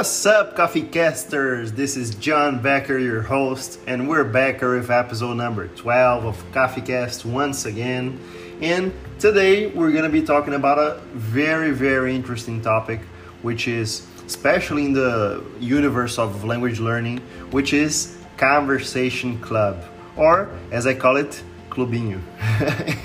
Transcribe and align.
What's 0.00 0.24
up, 0.24 0.56
Coffee 0.56 0.84
Casters? 0.84 1.72
This 1.72 1.94
is 1.94 2.14
John 2.14 2.62
Becker, 2.62 2.96
your 2.96 3.20
host, 3.20 3.78
and 3.86 4.08
we're 4.08 4.24
back 4.24 4.62
with 4.62 4.90
episode 4.90 5.34
number 5.34 5.68
12 5.68 6.24
of 6.24 6.52
Coffee 6.52 6.80
Cast 6.80 7.26
once 7.26 7.66
again. 7.66 8.18
And 8.62 8.94
today 9.18 9.66
we're 9.66 9.92
gonna 9.92 10.08
be 10.08 10.22
talking 10.22 10.54
about 10.54 10.78
a 10.78 11.02
very, 11.12 11.72
very 11.72 12.14
interesting 12.14 12.62
topic, 12.62 13.00
which 13.42 13.68
is 13.68 14.06
especially 14.26 14.86
in 14.86 14.94
the 14.94 15.44
universe 15.60 16.18
of 16.18 16.44
language 16.44 16.80
learning, 16.80 17.18
which 17.50 17.74
is 17.74 18.16
Conversation 18.38 19.38
Club, 19.42 19.84
or 20.16 20.48
as 20.72 20.86
I 20.86 20.94
call 20.94 21.18
it, 21.18 21.42
Clubinho. 21.68 22.22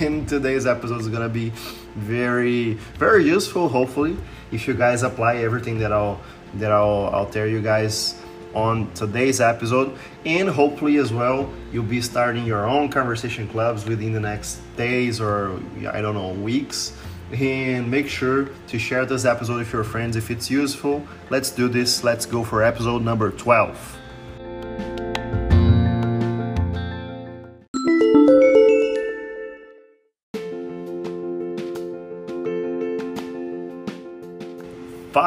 and 0.00 0.26
today's 0.26 0.66
episode 0.66 1.02
is 1.02 1.08
gonna 1.08 1.28
be 1.28 1.52
very, 1.94 2.74
very 2.98 3.24
useful, 3.24 3.68
hopefully, 3.68 4.16
if 4.50 4.66
you 4.66 4.72
guys 4.72 5.02
apply 5.02 5.36
everything 5.36 5.78
that 5.80 5.92
I'll 5.92 6.20
that 6.54 6.72
I'll, 6.72 7.10
I'll 7.12 7.26
tell 7.30 7.46
you 7.46 7.60
guys 7.60 8.20
on 8.54 8.90
today's 8.94 9.40
episode. 9.40 9.96
And 10.24 10.48
hopefully 10.48 10.96
as 10.96 11.12
well 11.12 11.52
you'll 11.72 11.84
be 11.84 12.00
starting 12.00 12.46
your 12.46 12.66
own 12.66 12.88
conversation 12.88 13.46
clubs 13.48 13.84
within 13.84 14.12
the 14.12 14.20
next 14.20 14.60
days 14.76 15.20
or 15.20 15.60
i 15.92 16.00
don't 16.00 16.14
know 16.14 16.32
weeks. 16.32 16.96
And 17.32 17.90
make 17.90 18.08
sure 18.08 18.48
to 18.68 18.78
share 18.78 19.04
this 19.04 19.24
episode 19.24 19.58
with 19.58 19.72
your 19.72 19.84
friends 19.84 20.14
if 20.16 20.30
it's 20.30 20.48
useful. 20.48 21.04
Let's 21.28 21.50
do 21.50 21.68
this. 21.68 22.04
Let's 22.04 22.24
go 22.24 22.44
for 22.44 22.62
episode 22.62 23.02
number 23.02 23.32
12 23.32 23.95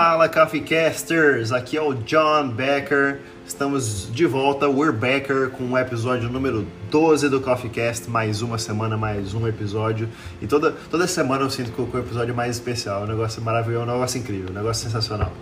Fala 0.02 0.30
Coffeecasters, 0.30 1.52
aqui 1.52 1.75
é 1.75 1.81
o 1.81 1.94
John 1.94 2.47
Becker. 2.47 3.19
Estamos 3.45 4.09
de 4.09 4.25
volta, 4.25 4.69
we're 4.69 4.94
Becker, 4.94 5.50
com 5.50 5.66
o 5.66 5.78
episódio 5.78 6.30
número 6.30 6.66
12 6.89 7.28
do 7.28 7.42
Coffeecast. 7.42 8.09
Mais 8.09 8.42
uma 8.42 8.58
semana, 8.58 8.95
mais 8.95 9.33
um 9.33 9.45
episódio. 9.45 10.08
E 10.42 10.47
toda, 10.47 10.72
toda 10.89 11.05
semana 11.05 11.44
eu 11.44 11.50
sinto 11.50 11.73
que 11.73 11.81
o 11.81 12.00
episódio 12.00 12.31
é 12.31 12.33
mais 12.33 12.55
especial. 12.55 13.03
Um 13.03 13.08
negócio 13.08 13.42
maravilhoso, 13.42 13.83
um 13.83 13.92
negócio 13.92 14.17
incrível, 14.22 14.52
um 14.52 14.53
negócio 14.53 14.86
sensacional. 14.86 15.33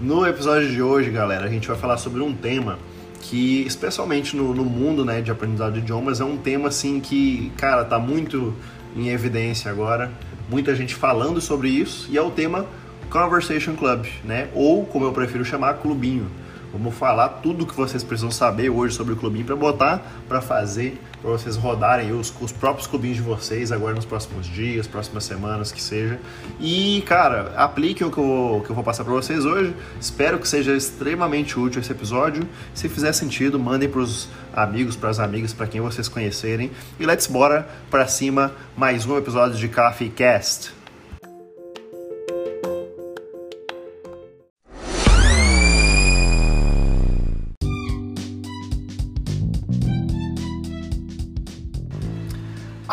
No 0.00 0.26
episódio 0.26 0.70
de 0.70 0.80
hoje, 0.80 1.10
galera, 1.10 1.44
a 1.44 1.50
gente 1.50 1.68
vai 1.68 1.76
falar 1.76 1.98
sobre 1.98 2.22
um 2.22 2.32
tema 2.32 2.78
que, 3.20 3.60
especialmente 3.66 4.34
no, 4.34 4.54
no 4.54 4.64
mundo 4.64 5.04
né, 5.04 5.20
de 5.20 5.30
aprendizado 5.30 5.74
de 5.74 5.80
idiomas, 5.80 6.18
é 6.18 6.24
um 6.24 6.38
tema 6.38 6.68
assim 6.68 6.98
que, 6.98 7.52
cara, 7.58 7.84
tá 7.84 7.98
muito 7.98 8.54
em 8.96 9.10
evidência 9.10 9.70
agora. 9.70 10.10
Muita 10.48 10.74
gente 10.74 10.94
falando 10.94 11.42
sobre 11.42 11.68
isso 11.68 12.08
e 12.10 12.16
é 12.16 12.22
o 12.22 12.30
tema 12.30 12.64
Conversation 13.10 13.74
Club, 13.74 14.06
né? 14.24 14.48
Ou 14.54 14.84
como 14.84 15.04
eu 15.04 15.12
prefiro 15.12 15.44
chamar, 15.44 15.74
clubinho. 15.74 16.30
Vamos 16.72 16.94
falar 16.94 17.28
tudo 17.42 17.66
que 17.66 17.74
vocês 17.74 18.02
precisam 18.02 18.30
saber 18.30 18.68
hoje 18.68 18.94
sobre 18.94 19.14
o 19.14 19.16
clubinho 19.16 19.44
para 19.44 19.56
botar 19.56 20.02
para 20.28 20.42
fazer, 20.42 21.00
para 21.22 21.30
vocês 21.30 21.56
rodarem 21.56 22.12
os, 22.12 22.32
os 22.40 22.52
próprios 22.52 22.86
clubinhos 22.86 23.16
de 23.16 23.22
vocês 23.22 23.72
agora 23.72 23.94
nos 23.94 24.04
próximos 24.04 24.46
dias, 24.46 24.86
próximas 24.86 25.24
semanas, 25.24 25.72
que 25.72 25.80
seja. 25.80 26.20
E, 26.60 27.02
cara, 27.06 27.54
apliquem 27.56 28.06
o 28.06 28.10
que 28.10 28.18
eu, 28.18 28.62
que 28.64 28.70
eu 28.70 28.74
vou 28.74 28.84
passar 28.84 29.02
para 29.02 29.14
vocês 29.14 29.46
hoje. 29.46 29.74
Espero 29.98 30.38
que 30.38 30.46
seja 30.46 30.76
extremamente 30.76 31.58
útil 31.58 31.80
esse 31.80 31.90
episódio. 31.90 32.46
Se 32.74 32.88
fizer 32.88 33.12
sentido, 33.12 33.58
mandem 33.58 33.88
para 33.88 34.00
os 34.00 34.28
amigos, 34.52 34.94
para 34.94 35.08
as 35.08 35.18
amigas, 35.18 35.54
para 35.54 35.66
quem 35.66 35.80
vocês 35.80 36.06
conhecerem. 36.06 36.70
E 37.00 37.06
let's 37.06 37.26
bora 37.26 37.66
para 37.90 38.06
cima 38.06 38.52
mais 38.76 39.06
um 39.06 39.16
episódio 39.16 39.56
de 39.56 39.68
Coffee 39.68 40.10
Cast. 40.10 40.77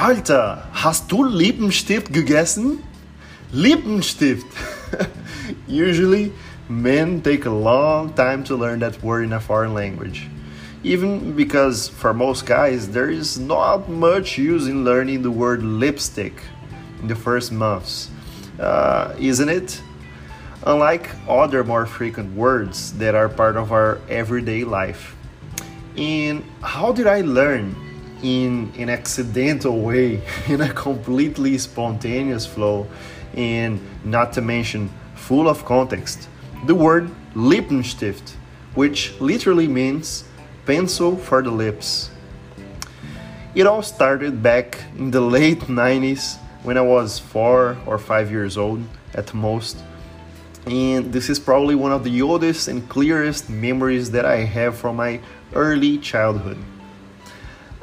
Alter, 0.05 0.61
hast 0.71 1.09
du 1.09 1.23
Lippenstift 1.23 2.13
gegessen? 2.13 2.83
Lippenstift! 3.51 4.45
Usually, 5.67 6.31
men 6.69 7.23
take 7.23 7.45
a 7.45 7.49
long 7.49 8.13
time 8.13 8.43
to 8.43 8.55
learn 8.55 8.81
that 8.81 9.01
word 9.01 9.23
in 9.23 9.33
a 9.33 9.39
foreign 9.39 9.73
language. 9.73 10.29
Even 10.83 11.35
because 11.35 11.87
for 11.87 12.13
most 12.13 12.45
guys, 12.45 12.87
there 12.89 13.09
is 13.09 13.39
not 13.39 13.89
much 13.89 14.37
use 14.37 14.67
in 14.67 14.85
learning 14.85 15.23
the 15.23 15.31
word 15.31 15.63
lipstick 15.63 16.39
in 17.01 17.07
the 17.07 17.15
first 17.15 17.51
months, 17.51 18.11
uh, 18.59 19.15
isn't 19.17 19.49
it? 19.49 19.81
Unlike 20.67 21.09
other 21.27 21.63
more 21.63 21.87
frequent 21.87 22.35
words 22.35 22.93
that 22.99 23.15
are 23.15 23.27
part 23.27 23.57
of 23.57 23.71
our 23.71 23.97
everyday 24.07 24.65
life. 24.65 25.15
And 25.97 26.43
how 26.61 26.91
did 26.91 27.07
I 27.07 27.21
learn 27.21 27.75
in 28.25 28.73
an 28.79 28.89
accidental 28.89 29.81
way, 29.81 30.19
in 30.47 30.61
a 30.61 30.73
completely 30.73 31.57
spontaneous 31.59 32.45
flow, 32.45 32.87
and 33.35 33.79
not 34.03 34.33
to 34.33 34.41
mention 34.41 34.89
full 35.13 35.47
of 35.47 35.63
context. 35.63 36.27
The 36.65 36.73
word 36.73 37.11
Lippenstift, 37.35 38.31
which 38.73 39.13
literally 39.21 39.67
means 39.67 40.23
pencil 40.65 41.17
for 41.17 41.43
the 41.43 41.51
lips. 41.51 42.09
It 43.53 43.67
all 43.67 43.83
started 43.83 44.41
back 44.41 44.83
in 44.97 45.11
the 45.11 45.21
late 45.21 45.61
90s 45.61 46.37
when 46.63 46.77
I 46.77 46.81
was 46.81 47.19
four 47.19 47.77
or 47.85 47.99
five 47.99 48.31
years 48.31 48.57
old 48.57 48.81
at 49.13 49.33
most. 49.33 49.77
And 50.65 51.13
this 51.13 51.29
is 51.29 51.39
probably 51.39 51.75
one 51.75 51.91
of 51.91 52.03
the 52.03 52.21
oldest 52.23 52.67
and 52.67 52.89
clearest 52.89 53.51
memories 53.51 54.09
that 54.11 54.25
I 54.25 54.37
have 54.37 54.75
from 54.75 54.95
my 54.95 55.19
early 55.53 55.99
childhood. 55.99 56.57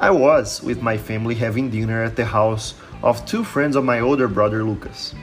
I 0.03 0.09
was 0.09 0.61
with 0.61 0.81
my 0.81 0.97
family 0.97 1.33
having 1.33 1.69
dinner 1.69 2.03
at 2.03 2.17
the 2.17 2.25
house 2.25 2.73
of 3.01 3.25
two 3.25 3.45
friends 3.45 3.77
of 3.77 3.85
my 3.85 4.01
older 4.01 4.27
brother 4.27 4.61
Lucas. 4.61 5.15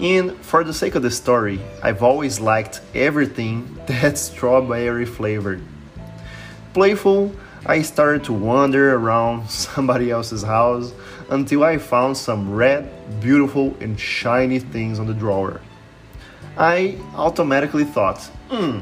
And 0.00 0.36
for 0.44 0.64
the 0.64 0.74
sake 0.74 0.96
of 0.96 1.04
the 1.04 1.12
story, 1.12 1.60
I've 1.80 2.02
always 2.02 2.40
liked 2.40 2.80
everything 2.92 3.78
that's 3.86 4.20
strawberry 4.20 5.06
flavored. 5.06 5.62
Playful, 6.74 7.36
I 7.66 7.82
started 7.82 8.24
to 8.24 8.32
wander 8.32 8.96
around 8.96 9.48
somebody 9.64 10.10
else's 10.10 10.42
house 10.42 10.92
until 11.30 11.62
I 11.62 11.78
found 11.78 12.16
some 12.16 12.52
red, 12.52 12.90
beautiful, 13.20 13.76
and 13.78 13.94
shiny 13.96 14.58
things 14.58 14.98
on 14.98 15.06
the 15.06 15.14
drawer. 15.14 15.60
I 16.58 16.98
automatically 17.14 17.84
thought, 17.84 18.20
hmm, 18.50 18.80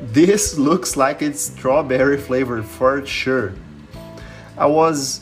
this 0.00 0.56
looks 0.68 0.96
like 0.96 1.20
it's 1.20 1.40
strawberry 1.40 2.16
flavored 2.16 2.64
for 2.64 3.04
sure. 3.04 3.54
I 4.62 4.66
was 4.66 5.20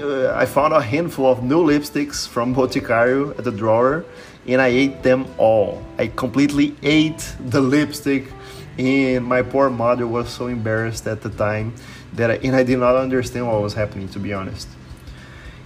uh, 0.00 0.32
I 0.34 0.46
found 0.46 0.72
a 0.72 0.80
handful 0.80 1.30
of 1.30 1.42
new 1.42 1.62
lipsticks 1.62 2.26
from 2.26 2.54
Boticario 2.54 3.38
at 3.38 3.44
the 3.44 3.50
drawer 3.52 4.06
and 4.46 4.58
I 4.58 4.68
ate 4.68 5.02
them 5.02 5.26
all. 5.36 5.84
I 5.98 6.06
completely 6.06 6.74
ate 6.82 7.22
the 7.50 7.60
lipstick 7.60 8.32
and 8.78 9.26
my 9.26 9.42
poor 9.42 9.68
mother 9.68 10.06
was 10.06 10.30
so 10.30 10.46
embarrassed 10.46 11.06
at 11.06 11.20
the 11.20 11.28
time 11.28 11.74
that 12.14 12.30
I, 12.30 12.34
and 12.36 12.56
I 12.56 12.62
did 12.62 12.78
not 12.78 12.96
understand 12.96 13.48
what 13.48 13.60
was 13.60 13.74
happening 13.74 14.08
to 14.14 14.18
be 14.18 14.32
honest. 14.32 14.66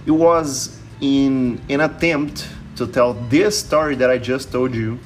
It 0.05 0.11
was 0.11 0.77
in 0.99 1.61
an 1.69 1.79
attempt 1.79 2.49
to 2.75 2.85
tell 2.85 3.13
this 3.29 3.57
story 3.57 3.95
that 3.95 4.09
I 4.09 4.17
just 4.17 4.51
told 4.51 4.75
you, 4.75 4.99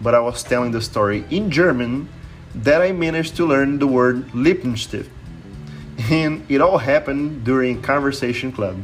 but 0.00 0.14
I 0.14 0.20
was 0.20 0.42
telling 0.42 0.70
the 0.70 0.80
story 0.80 1.26
in 1.28 1.50
German 1.50 2.08
that 2.54 2.80
I 2.80 2.92
managed 2.92 3.36
to 3.36 3.44
learn 3.44 3.78
the 3.78 3.86
word 3.86 4.28
Lippenstift 4.28 5.10
and 6.08 6.44
it 6.48 6.60
all 6.60 6.78
happened 6.78 7.44
during 7.44 7.82
Conversation 7.82 8.52
Club, 8.52 8.76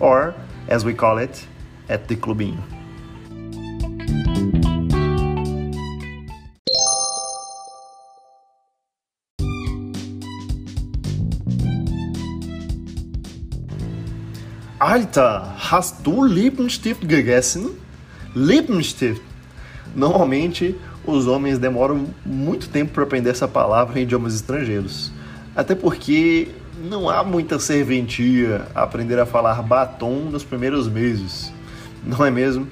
or 0.00 0.34
as 0.68 0.84
we 0.84 0.94
call 0.94 1.18
it, 1.18 1.46
at 1.88 2.08
the 2.08 2.16
Clubinho. 2.16 2.62
Alter, 14.78 15.42
hast 15.56 16.04
du 16.04 16.22
Lippenstift 16.22 17.06
gegessen? 17.08 17.80
Lippenstift! 18.34 19.22
Normalmente, 19.94 20.76
os 21.06 21.26
homens 21.26 21.58
demoram 21.58 22.08
muito 22.24 22.68
tempo 22.68 22.92
para 22.92 23.04
aprender 23.04 23.30
essa 23.30 23.48
palavra 23.48 23.98
em 23.98 24.02
idiomas 24.02 24.34
estrangeiros. 24.34 25.10
Até 25.56 25.74
porque 25.74 26.48
não 26.84 27.08
há 27.08 27.24
muita 27.24 27.58
serventia 27.58 28.66
a 28.74 28.82
aprender 28.82 29.18
a 29.18 29.24
falar 29.24 29.62
batom 29.62 30.28
nos 30.30 30.44
primeiros 30.44 30.86
meses, 30.86 31.50
não 32.04 32.24
é 32.24 32.30
mesmo? 32.30 32.68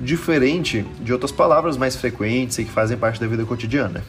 Diferente 0.00 0.84
de 1.00 1.12
outras 1.12 1.30
palavras 1.30 1.76
mais 1.76 1.94
frequentes 1.94 2.58
e 2.58 2.64
que 2.64 2.70
fazem 2.72 2.96
parte 2.96 3.20
da 3.20 3.28
vida 3.28 3.44
cotidiana. 3.44 4.02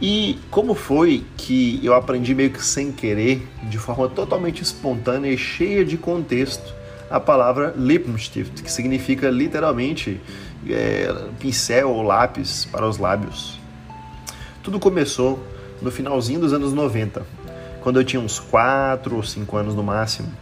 E 0.00 0.38
como 0.50 0.74
foi 0.74 1.24
que 1.36 1.78
eu 1.82 1.94
aprendi 1.94 2.34
meio 2.34 2.50
que 2.50 2.64
sem 2.64 2.90
querer, 2.90 3.46
de 3.64 3.78
forma 3.78 4.08
totalmente 4.08 4.62
espontânea 4.62 5.30
e 5.30 5.36
cheia 5.36 5.84
de 5.84 5.98
contexto, 5.98 6.74
a 7.10 7.20
palavra 7.20 7.74
Lippenstift, 7.76 8.62
que 8.62 8.72
significa 8.72 9.30
literalmente 9.30 10.20
é, 10.68 11.14
pincel 11.38 11.90
ou 11.90 12.02
lápis 12.02 12.64
para 12.64 12.86
os 12.86 12.98
lábios. 12.98 13.58
Tudo 14.62 14.80
começou 14.80 15.42
no 15.80 15.90
finalzinho 15.90 16.40
dos 16.40 16.52
anos 16.52 16.72
90, 16.72 17.22
quando 17.80 18.00
eu 18.00 18.04
tinha 18.04 18.20
uns 18.20 18.38
4 18.38 19.14
ou 19.16 19.22
5 19.22 19.56
anos 19.56 19.74
no 19.74 19.82
máximo. 19.82 20.32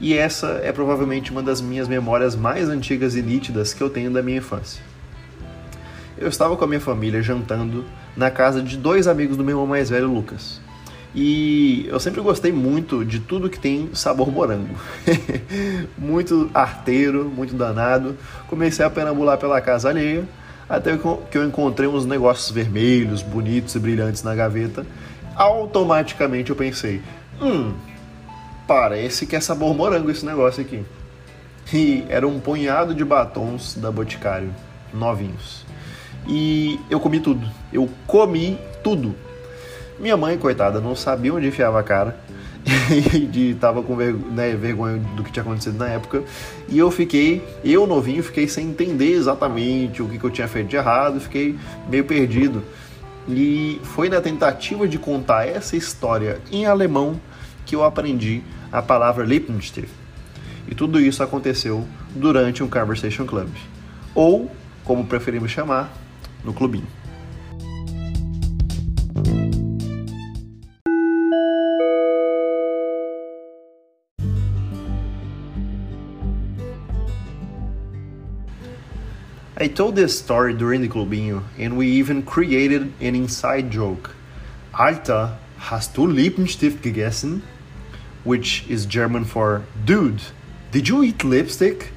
E 0.00 0.14
essa 0.14 0.60
é 0.62 0.72
provavelmente 0.72 1.30
uma 1.30 1.42
das 1.42 1.60
minhas 1.60 1.86
memórias 1.86 2.34
mais 2.34 2.68
antigas 2.68 3.14
e 3.14 3.22
nítidas 3.22 3.72
que 3.72 3.82
eu 3.82 3.88
tenho 3.88 4.10
da 4.10 4.22
minha 4.22 4.38
infância. 4.38 4.82
Eu 6.18 6.28
estava 6.28 6.56
com 6.56 6.64
a 6.64 6.66
minha 6.66 6.80
família 6.80 7.22
jantando 7.22 7.84
na 8.16 8.30
casa 8.30 8.62
de 8.62 8.76
dois 8.76 9.06
amigos 9.06 9.36
do 9.36 9.44
meu 9.44 9.52
irmão 9.54 9.66
mais 9.66 9.90
velho, 9.90 10.12
Lucas. 10.12 10.60
E 11.14 11.86
eu 11.88 12.00
sempre 12.00 12.20
gostei 12.20 12.50
muito 12.50 13.04
de 13.04 13.20
tudo 13.20 13.50
que 13.50 13.58
tem 13.58 13.90
sabor 13.92 14.30
morango. 14.32 14.74
muito 15.98 16.50
arteiro, 16.54 17.24
muito 17.24 17.54
danado. 17.54 18.16
Comecei 18.48 18.84
a 18.84 18.90
perambular 18.90 19.36
pela 19.36 19.60
casa 19.60 19.90
alheia, 19.90 20.24
até 20.74 20.96
que 20.96 21.36
eu 21.36 21.44
encontrei 21.44 21.86
uns 21.86 22.06
negócios 22.06 22.50
vermelhos, 22.50 23.22
bonitos 23.22 23.74
e 23.74 23.78
brilhantes 23.78 24.22
na 24.22 24.34
gaveta. 24.34 24.86
Automaticamente 25.34 26.50
eu 26.50 26.56
pensei: 26.56 27.02
hum, 27.40 27.74
parece 28.66 29.26
que 29.26 29.36
é 29.36 29.40
sabor 29.40 29.74
morango 29.74 30.10
esse 30.10 30.24
negócio 30.24 30.62
aqui. 30.62 30.82
E 31.72 32.04
era 32.08 32.26
um 32.26 32.40
punhado 32.40 32.94
de 32.94 33.04
batons 33.04 33.76
da 33.76 33.90
Boticário, 33.90 34.52
novinhos. 34.92 35.64
E 36.26 36.80
eu 36.88 36.98
comi 36.98 37.20
tudo. 37.20 37.46
Eu 37.72 37.88
comi 38.06 38.58
tudo 38.82 39.14
minha 40.02 40.16
mãe, 40.16 40.36
coitada, 40.36 40.80
não 40.80 40.96
sabia 40.96 41.32
onde 41.32 41.46
enfiava 41.46 41.78
a 41.78 41.82
cara 41.82 42.16
e 43.34 43.54
tava 43.54 43.82
com 43.82 43.96
né, 43.96 44.54
vergonha 44.54 44.98
do 45.16 45.24
que 45.24 45.32
tinha 45.32 45.42
acontecido 45.42 45.78
na 45.78 45.88
época. 45.88 46.22
E 46.68 46.78
eu 46.78 46.90
fiquei, 46.90 47.42
eu 47.64 47.86
novinho, 47.86 48.22
fiquei 48.22 48.46
sem 48.48 48.68
entender 48.68 49.12
exatamente 49.12 50.02
o 50.02 50.08
que, 50.08 50.18
que 50.18 50.24
eu 50.24 50.30
tinha 50.30 50.48
feito 50.48 50.68
de 50.68 50.76
errado, 50.76 51.20
fiquei 51.20 51.56
meio 51.88 52.04
perdido. 52.04 52.62
E 53.28 53.80
foi 53.82 54.08
na 54.08 54.20
tentativa 54.20 54.86
de 54.86 54.98
contar 54.98 55.46
essa 55.46 55.76
história 55.76 56.40
em 56.50 56.66
alemão 56.66 57.20
que 57.64 57.74
eu 57.74 57.84
aprendi 57.84 58.42
a 58.70 58.82
palavra 58.82 59.24
Lippenstift. 59.24 59.90
E 60.68 60.74
tudo 60.74 61.00
isso 61.00 61.22
aconteceu 61.22 61.86
durante 62.14 62.62
um 62.62 62.68
Conversation 62.68 63.26
Club, 63.26 63.48
ou, 64.14 64.50
como 64.84 65.04
preferimos 65.04 65.50
chamar, 65.50 65.92
no 66.44 66.52
clubinho. 66.52 66.86
I 79.54 79.68
told 79.68 79.96
this 79.96 80.18
story 80.18 80.54
during 80.54 80.80
the 80.80 80.88
Clubinho 80.88 81.42
and 81.58 81.76
we 81.76 81.86
even 81.86 82.22
created 82.22 82.92
an 83.00 83.14
inside 83.14 83.70
joke. 83.70 84.16
Alter, 84.72 85.36
hast 85.58 85.94
du 85.94 86.06
Lippenstift 86.06 86.80
gegessen? 86.80 87.42
Which 88.24 88.64
is 88.68 88.86
German 88.86 89.26
for 89.26 89.64
dude, 89.84 90.22
did 90.70 90.88
you 90.88 91.02
eat 91.02 91.22
lipstick? 91.22 91.90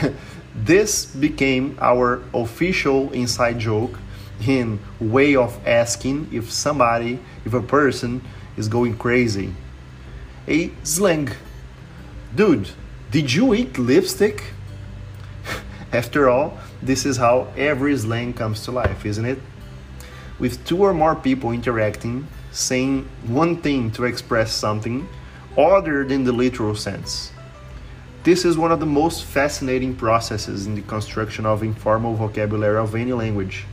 this 0.54 1.04
became 1.06 1.76
our 1.80 2.22
official 2.32 3.10
inside 3.12 3.58
joke 3.58 3.98
in 4.46 4.78
way 5.00 5.34
of 5.34 5.58
asking 5.66 6.28
if 6.32 6.52
somebody, 6.52 7.18
if 7.44 7.54
a 7.54 7.62
person 7.62 8.22
is 8.56 8.68
going 8.68 8.96
crazy. 8.96 9.52
A 10.46 10.70
slang. 10.84 11.30
Dude, 12.36 12.68
did 13.10 13.32
you 13.32 13.52
eat 13.52 13.78
lipstick? 13.78 14.44
After 15.92 16.28
all, 16.28 16.58
this 16.84 17.06
is 17.06 17.16
how 17.16 17.48
every 17.56 17.96
slang 17.96 18.34
comes 18.34 18.64
to 18.64 18.70
life, 18.70 19.06
isn't 19.06 19.24
it? 19.24 19.38
With 20.38 20.64
two 20.66 20.82
or 20.82 20.92
more 20.92 21.16
people 21.16 21.50
interacting, 21.50 22.28
saying 22.52 23.08
one 23.26 23.62
thing 23.62 23.90
to 23.92 24.04
express 24.04 24.52
something 24.52 25.08
other 25.56 26.04
than 26.04 26.24
the 26.24 26.32
literal 26.32 26.74
sense. 26.74 27.32
This 28.22 28.44
is 28.44 28.58
one 28.58 28.72
of 28.72 28.80
the 28.80 28.86
most 28.86 29.24
fascinating 29.24 29.94
processes 29.96 30.66
in 30.66 30.74
the 30.74 30.82
construction 30.82 31.46
of 31.46 31.62
informal 31.62 32.14
vocabulary 32.14 32.78
of 32.78 32.94
any 32.94 33.12
language. 33.12 33.64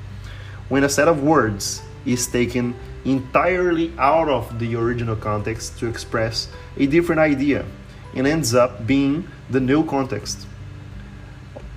When 0.69 0.83
a 0.83 0.89
set 0.89 1.07
of 1.07 1.23
words 1.23 1.81
is 2.05 2.27
taken 2.27 2.75
entirely 3.03 3.93
out 3.97 4.29
of 4.29 4.59
the 4.59 4.75
original 4.75 5.15
context 5.15 5.79
to 5.79 5.87
express 5.87 6.47
a 6.77 6.85
different 6.85 7.19
idea 7.19 7.65
and 8.15 8.27
ends 8.27 8.53
up 8.53 8.85
being 8.85 9.27
the 9.49 9.59
new 9.59 9.85
context. 9.85 10.45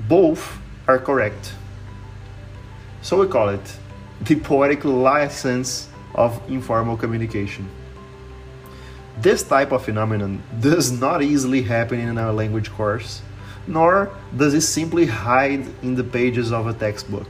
Both 0.09 0.59
are 0.87 0.99
correct. 0.99 1.53
So 3.03 3.21
we 3.21 3.27
call 3.29 3.51
it 3.51 3.77
the 4.21 4.37
poetic 4.37 4.85
license 4.85 5.89
of 6.15 6.41
informal 6.49 6.97
communication. 6.97 7.69
This 9.19 9.43
type 9.43 9.73
of 9.73 9.85
phenomenon 9.85 10.43
does 10.61 10.91
not 10.91 11.23
easily 11.23 11.63
happen 11.63 12.01
in 12.01 12.19
our 12.19 12.33
language 12.33 12.71
course, 12.73 13.23
nor 13.67 14.11
does 14.37 14.55
it 14.55 14.63
simply 14.63 15.07
hide 15.07 15.67
in 15.83 15.95
the 15.95 16.05
pages 16.05 16.53
of 16.53 16.67
a 16.67 16.73
textbook. 16.73 17.27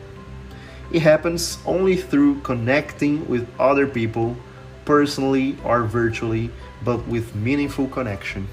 It 0.92 1.02
happens 1.02 1.58
only 1.66 1.96
through 1.96 2.40
connecting 2.40 3.28
with 3.28 3.48
other 3.58 3.86
people, 3.86 4.36
personally 4.84 5.56
or 5.64 5.84
virtually, 5.84 6.50
but 6.84 7.06
with 7.06 7.34
meaningful 7.34 7.88
connection. 7.88 8.48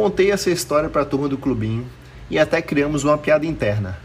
Contei 0.00 0.30
essa 0.30 0.48
história 0.48 0.88
para 0.88 1.02
a 1.02 1.04
turma 1.04 1.28
do 1.28 1.36
clubinho 1.36 1.86
e 2.30 2.38
até 2.38 2.62
criamos 2.62 3.04
uma 3.04 3.18
piada 3.18 3.44
interna. 3.44 3.98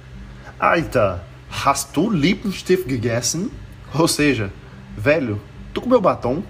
Alter, 0.59 1.21
hast 1.49 1.93
du 1.93 2.09
Lippenstift 2.09 2.89
gegessen? 2.89 3.49
Ou 3.93 4.05
seja, 4.05 4.51
velho, 4.97 5.39
tu 5.73 5.79
comeu 5.79 6.01
batom? 6.01 6.43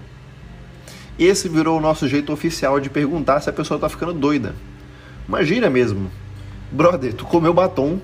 Esse 1.16 1.48
virou 1.48 1.78
o 1.78 1.80
nosso 1.80 2.08
jeito 2.08 2.32
oficial 2.32 2.80
de 2.80 2.90
perguntar 2.90 3.40
se 3.40 3.48
a 3.48 3.52
pessoa 3.52 3.78
tá 3.78 3.88
ficando 3.88 4.14
doida. 4.14 4.52
Uma 5.28 5.44
gíria 5.44 5.70
mesmo. 5.70 6.10
Brother, 6.72 7.14
tu 7.14 7.24
comeu 7.24 7.54
batom? 7.54 8.00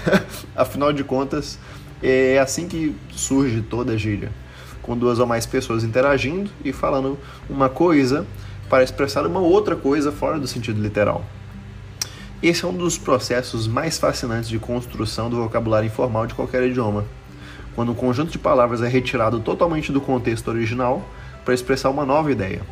Afinal 0.56 0.90
de 0.90 1.04
contas, 1.04 1.58
é 2.02 2.38
assim 2.38 2.66
que 2.66 2.96
surge 3.10 3.60
toda 3.60 3.92
a 3.92 3.96
gíria. 3.98 4.32
Com 4.80 4.96
duas 4.96 5.18
ou 5.18 5.26
mais 5.26 5.44
pessoas 5.44 5.84
interagindo 5.84 6.50
e 6.64 6.72
falando 6.72 7.18
uma 7.46 7.68
coisa 7.68 8.26
para 8.68 8.84
expressar 8.84 9.26
uma 9.26 9.40
outra 9.40 9.74
coisa 9.74 10.12
fora 10.12 10.38
do 10.38 10.46
sentido 10.46 10.80
literal. 10.80 11.24
Esse 12.42 12.64
é 12.64 12.68
um 12.68 12.72
dos 12.72 12.96
processos 12.96 13.66
mais 13.66 13.98
fascinantes 13.98 14.48
de 14.48 14.58
construção 14.58 15.28
do 15.28 15.42
vocabulário 15.42 15.86
informal 15.86 16.26
de 16.26 16.34
qualquer 16.34 16.62
idioma, 16.62 17.04
quando 17.74 17.92
um 17.92 17.94
conjunto 17.94 18.30
de 18.30 18.38
palavras 18.38 18.82
é 18.82 18.88
retirado 18.88 19.40
totalmente 19.40 19.90
do 19.90 20.00
contexto 20.00 20.48
original 20.48 21.02
para 21.44 21.54
expressar 21.54 21.90
uma 21.90 22.04
nova 22.06 22.30
ideia. 22.30 22.62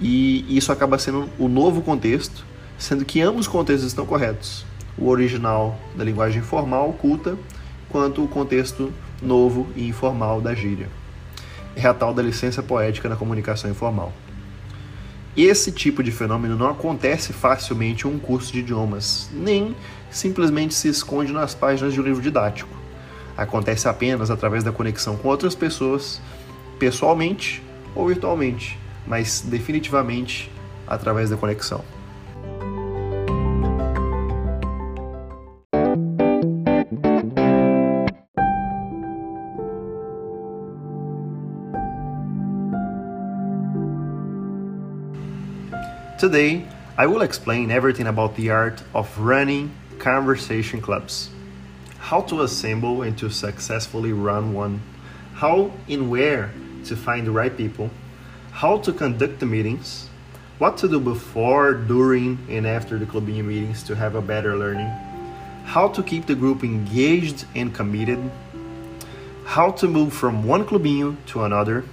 E 0.00 0.44
isso 0.56 0.72
acaba 0.72 0.98
sendo 0.98 1.28
o 1.38 1.48
novo 1.48 1.82
contexto, 1.82 2.44
sendo 2.76 3.04
que 3.04 3.20
ambos 3.20 3.42
os 3.42 3.48
contextos 3.48 3.86
estão 3.86 4.04
corretos. 4.04 4.66
O 4.98 5.08
original 5.08 5.78
da 5.96 6.02
linguagem 6.02 6.42
formal, 6.42 6.92
culta, 6.94 7.36
quanto 7.88 8.24
o 8.24 8.28
contexto 8.28 8.92
novo 9.22 9.68
e 9.76 9.86
informal 9.86 10.40
da 10.40 10.52
gíria. 10.54 10.88
É 11.76 11.86
a 11.86 11.94
tal 11.94 12.12
da 12.12 12.22
licença 12.22 12.62
poética 12.62 13.08
na 13.08 13.16
comunicação 13.16 13.70
informal. 13.70 14.12
Esse 15.36 15.72
tipo 15.72 16.00
de 16.00 16.12
fenômeno 16.12 16.54
não 16.54 16.68
acontece 16.68 17.32
facilmente 17.32 18.06
em 18.06 18.10
um 18.10 18.20
curso 18.20 18.52
de 18.52 18.60
idiomas, 18.60 19.28
nem 19.32 19.74
simplesmente 20.08 20.74
se 20.74 20.86
esconde 20.86 21.32
nas 21.32 21.54
páginas 21.54 21.92
de 21.92 22.00
um 22.00 22.04
livro 22.04 22.22
didático. 22.22 22.70
Acontece 23.36 23.88
apenas 23.88 24.30
através 24.30 24.62
da 24.62 24.70
conexão 24.70 25.16
com 25.16 25.26
outras 25.26 25.56
pessoas, 25.56 26.20
pessoalmente 26.78 27.60
ou 27.96 28.06
virtualmente, 28.06 28.78
mas 29.04 29.40
definitivamente 29.40 30.48
através 30.86 31.30
da 31.30 31.36
conexão. 31.36 31.84
Today, 46.16 46.64
I 46.96 47.08
will 47.08 47.22
explain 47.22 47.72
everything 47.72 48.06
about 48.06 48.36
the 48.36 48.50
art 48.50 48.80
of 48.94 49.18
running 49.18 49.74
conversation 49.98 50.80
clubs. 50.80 51.28
How 51.98 52.20
to 52.22 52.42
assemble 52.42 53.02
and 53.02 53.18
to 53.18 53.28
successfully 53.30 54.12
run 54.12 54.54
one, 54.54 54.80
how 55.34 55.72
and 55.88 56.08
where 56.08 56.52
to 56.84 56.94
find 56.94 57.26
the 57.26 57.32
right 57.32 57.54
people, 57.56 57.90
how 58.52 58.78
to 58.78 58.92
conduct 58.92 59.40
the 59.40 59.46
meetings, 59.46 60.08
what 60.58 60.76
to 60.78 60.88
do 60.88 61.00
before, 61.00 61.74
during, 61.74 62.38
and 62.48 62.64
after 62.64 62.96
the 62.96 63.06
clubbing 63.06 63.44
meetings 63.44 63.82
to 63.82 63.96
have 63.96 64.14
a 64.14 64.22
better 64.22 64.56
learning, 64.56 64.86
how 65.64 65.88
to 65.88 66.00
keep 66.00 66.26
the 66.26 66.36
group 66.36 66.62
engaged 66.62 67.44
and 67.56 67.74
committed, 67.74 68.20
how 69.46 69.72
to 69.72 69.88
move 69.88 70.12
from 70.12 70.46
one 70.46 70.64
clubinho 70.64 71.16
to 71.26 71.42
another, 71.42 71.84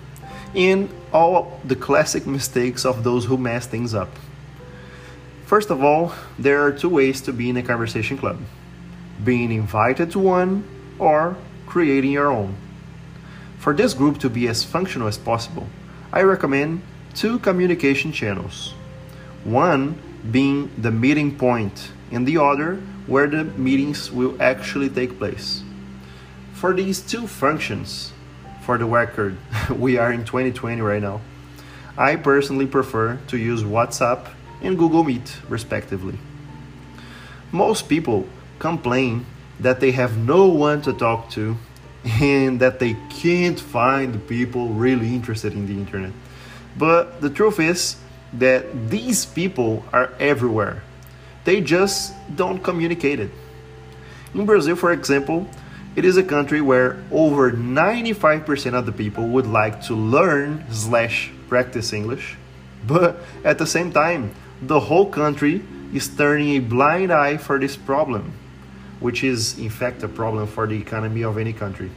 and 0.54 0.90
all 1.12 1.60
the 1.63 1.75
classic 1.75 2.25
mistakes 2.25 2.86
of 2.86 3.03
those 3.03 3.25
who 3.25 3.38
mess 3.38 3.68
things 3.68 3.94
up. 3.94 4.10
First 5.46 5.70
of 5.70 5.84
all, 5.84 6.13
there 6.39 6.63
are 6.63 6.72
two 6.72 6.89
ways 6.89 7.22
to 7.22 7.34
be 7.34 7.50
in 7.50 7.58
a 7.58 7.63
conversation 7.63 8.18
club 8.18 8.39
being 9.24 9.51
invited 9.51 10.12
to 10.12 10.20
one 10.20 10.63
or 10.98 11.36
creating 11.68 12.12
your 12.12 12.32
own. 12.32 12.56
For 13.60 13.74
this 13.74 13.94
group 13.94 14.18
to 14.20 14.30
be 14.30 14.48
as 14.48 14.63
functional 14.63 15.08
as 15.08 15.18
possible, 15.18 15.68
I 16.12 16.24
recommend 16.24 16.82
two 17.13 17.39
communication 17.39 18.12
channels. 18.12 18.74
One 19.44 19.98
being 20.32 20.72
the 20.77 20.91
meeting 20.91 21.38
point, 21.38 21.91
and 22.12 22.27
the 22.27 22.38
other 22.38 22.82
where 23.08 23.27
the 23.27 23.44
meetings 23.44 24.12
will 24.12 24.41
actually 24.41 24.89
take 24.89 25.18
place. 25.18 25.63
For 26.53 26.74
these 26.74 27.01
two 27.01 27.27
functions, 27.27 28.13
for 28.62 28.77
the 28.77 28.86
record, 28.86 29.38
we 29.70 29.98
are 29.98 30.12
in 30.12 30.24
2020 30.24 30.82
right 30.82 31.01
now. 31.01 31.22
I 31.98 32.15
personally 32.15 32.68
prefer 32.68 33.20
to 33.27 33.38
use 33.38 33.63
WhatsApp 33.63 34.30
and 34.62 34.77
Google 34.77 35.03
Meet, 35.03 35.38
respectively. 35.50 36.18
Most 37.51 37.89
people 37.89 38.27
complain 38.60 39.25
that 39.60 39.80
they 39.80 39.91
have 39.91 40.18
no 40.18 40.48
one 40.48 40.82
to 40.84 40.94
talk 40.94 41.30
to 41.32 41.58
and 42.03 42.60
that 42.60 42.80
they 42.80 42.96
can't 43.10 43.60
find 43.60 44.25
people 44.27 44.70
really 44.70 45.13
interested 45.13 45.53
in 45.53 45.68
the 45.68 45.74
internet. 45.74 46.12
But 46.77 47.22
the 47.22 47.30
truth 47.30 47.60
is 47.60 47.98
that 48.34 48.89
these 48.89 49.25
people 49.25 49.84
are 49.91 50.12
everywhere. 50.20 50.82
They 51.44 51.62
just 51.62 52.13
don't 52.36 52.60
communicate 52.60 53.20
it. 53.20 53.32
In 54.34 54.46
Brazil, 54.46 54.75
for 54.75 54.91
example, 54.91 55.50
it 55.95 56.05
is 56.05 56.17
a 56.17 56.24
country 56.24 56.62
where 56.62 57.03
over 57.12 57.51
95% 57.51 58.74
of 58.74 58.86
the 58.86 58.91
people 58.91 59.27
would 59.27 59.48
like 59.48 59.81
to 59.83 59.93
learn 59.93 60.65
slash 60.71 61.31
practice 61.50 61.91
English, 61.91 62.38
but 62.88 63.17
at 63.43 63.57
the 63.57 63.67
same 63.67 63.91
time, 63.91 64.33
the 64.62 64.79
whole 64.79 65.10
country 65.10 65.62
is 65.93 66.07
turning 66.07 66.55
a 66.55 66.60
blind 66.60 67.12
eye 67.12 67.36
for 67.36 67.60
this 67.60 67.75
problem, 67.75 68.31
which 69.00 69.24
is 69.24 69.57
in 69.60 69.69
fact 69.69 70.01
a 70.03 70.07
problem 70.07 70.48
for 70.48 70.65
the 70.65 70.75
economy 70.79 71.24
of 71.24 71.38
any 71.38 71.51
country. 71.51 71.91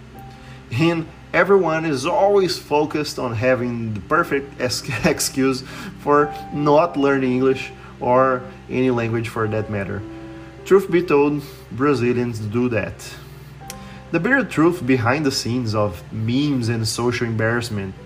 And 0.73 1.07
everyone 1.33 1.85
is 1.85 2.05
always 2.05 2.59
focused 2.59 3.19
on 3.19 3.35
having 3.35 3.95
the 3.95 4.01
perfect 4.01 4.61
excuse 5.05 5.63
for 6.01 6.35
not 6.53 6.97
learning 6.97 7.33
English 7.33 7.71
or 8.01 8.43
any 8.69 8.91
language 8.91 9.29
for 9.29 9.47
that 9.47 9.71
matter. 9.71 10.03
Truth 10.65 10.91
be 10.91 11.03
told, 11.03 11.43
Brazilians 11.71 12.41
do 12.41 12.69
that. 12.71 12.95
The 14.15 14.21
bitter 14.21 14.45
truth 14.45 14.87
behind 14.87 15.27
the 15.27 15.33
scenes 15.33 15.75
of 15.75 16.01
memes 16.13 16.69
and 16.69 16.87
social 16.87 17.27
embarrassment 17.27 17.97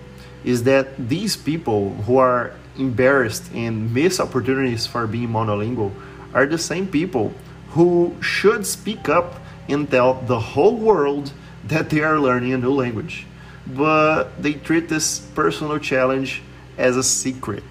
is 0.43 0.63
that 0.63 0.97
these 0.97 1.37
people 1.37 1.93
who 2.07 2.17
are 2.17 2.53
embarrassed 2.79 3.51
and 3.53 3.93
miss 3.93 4.19
opportunities 4.19 4.87
for 4.87 5.05
being 5.05 5.29
monolingual 5.29 5.91
are 6.33 6.47
the 6.47 6.57
same 6.57 6.87
people 6.87 7.31
who 7.77 8.15
should 8.21 8.65
speak 8.65 9.07
up 9.07 9.39
and 9.67 9.91
tell 9.91 10.15
the 10.15 10.39
whole 10.39 10.77
world 10.77 11.31
that 11.65 11.91
they 11.91 12.01
are 12.01 12.17
learning 12.17 12.53
a 12.53 12.57
new 12.57 12.73
language. 12.73 13.27
But 13.67 14.41
they 14.41 14.53
treat 14.53 14.89
this 14.89 15.19
personal 15.19 15.77
challenge 15.77 16.41
as 16.79 16.97
a 16.97 17.03
secret. 17.03 17.63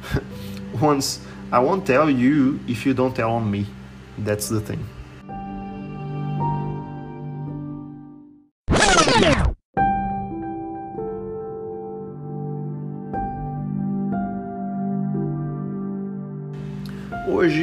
Once, 0.80 1.20
I 1.52 1.58
won't 1.58 1.86
tell 1.86 2.08
you 2.08 2.58
if 2.66 2.86
you 2.86 2.94
don't 2.94 3.14
tell 3.14 3.32
on 3.32 3.50
me. 3.50 3.66
That's 4.16 4.48
the 4.48 4.62
thing. 4.62 4.82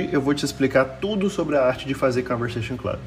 Hoje 0.08 0.16
eu 0.16 0.22
vou 0.22 0.34
te 0.34 0.46
explicar 0.46 0.86
tudo 1.02 1.30
sobre 1.30 1.58
a 1.58 1.66
arte 1.66 1.86
de 1.86 1.94
fazer 1.94 2.24
Conversation 2.24 2.78
Club. 2.78 2.98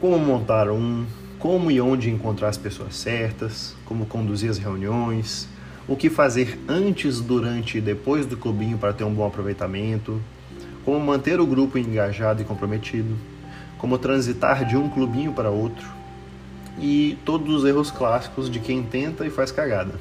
Como 0.00 0.18
montar 0.18 0.68
um, 0.68 1.06
como 1.38 1.70
e 1.70 1.80
onde 1.80 2.10
encontrar 2.10 2.48
as 2.48 2.58
pessoas 2.58 2.96
certas, 2.96 3.76
como 3.84 4.04
conduzir 4.04 4.50
as 4.50 4.58
reuniões, 4.58 5.48
o 5.86 5.94
que 5.94 6.10
fazer 6.10 6.58
antes, 6.68 7.20
durante 7.20 7.78
e 7.78 7.80
depois 7.80 8.26
do 8.26 8.36
clubinho 8.36 8.76
para 8.78 8.92
ter 8.92 9.04
um 9.04 9.14
bom 9.14 9.24
aproveitamento, 9.24 10.20
como 10.84 10.98
manter 10.98 11.38
o 11.38 11.46
grupo 11.46 11.78
engajado 11.78 12.42
e 12.42 12.44
comprometido, 12.44 13.16
como 13.78 13.96
transitar 13.96 14.64
de 14.64 14.76
um 14.76 14.88
clubinho 14.88 15.32
para 15.32 15.50
outro 15.50 15.86
e 16.80 17.16
todos 17.24 17.54
os 17.54 17.64
erros 17.64 17.92
clássicos 17.92 18.50
de 18.50 18.58
quem 18.58 18.82
tenta 18.82 19.24
e 19.24 19.30
faz 19.30 19.52
cagada. 19.52 19.94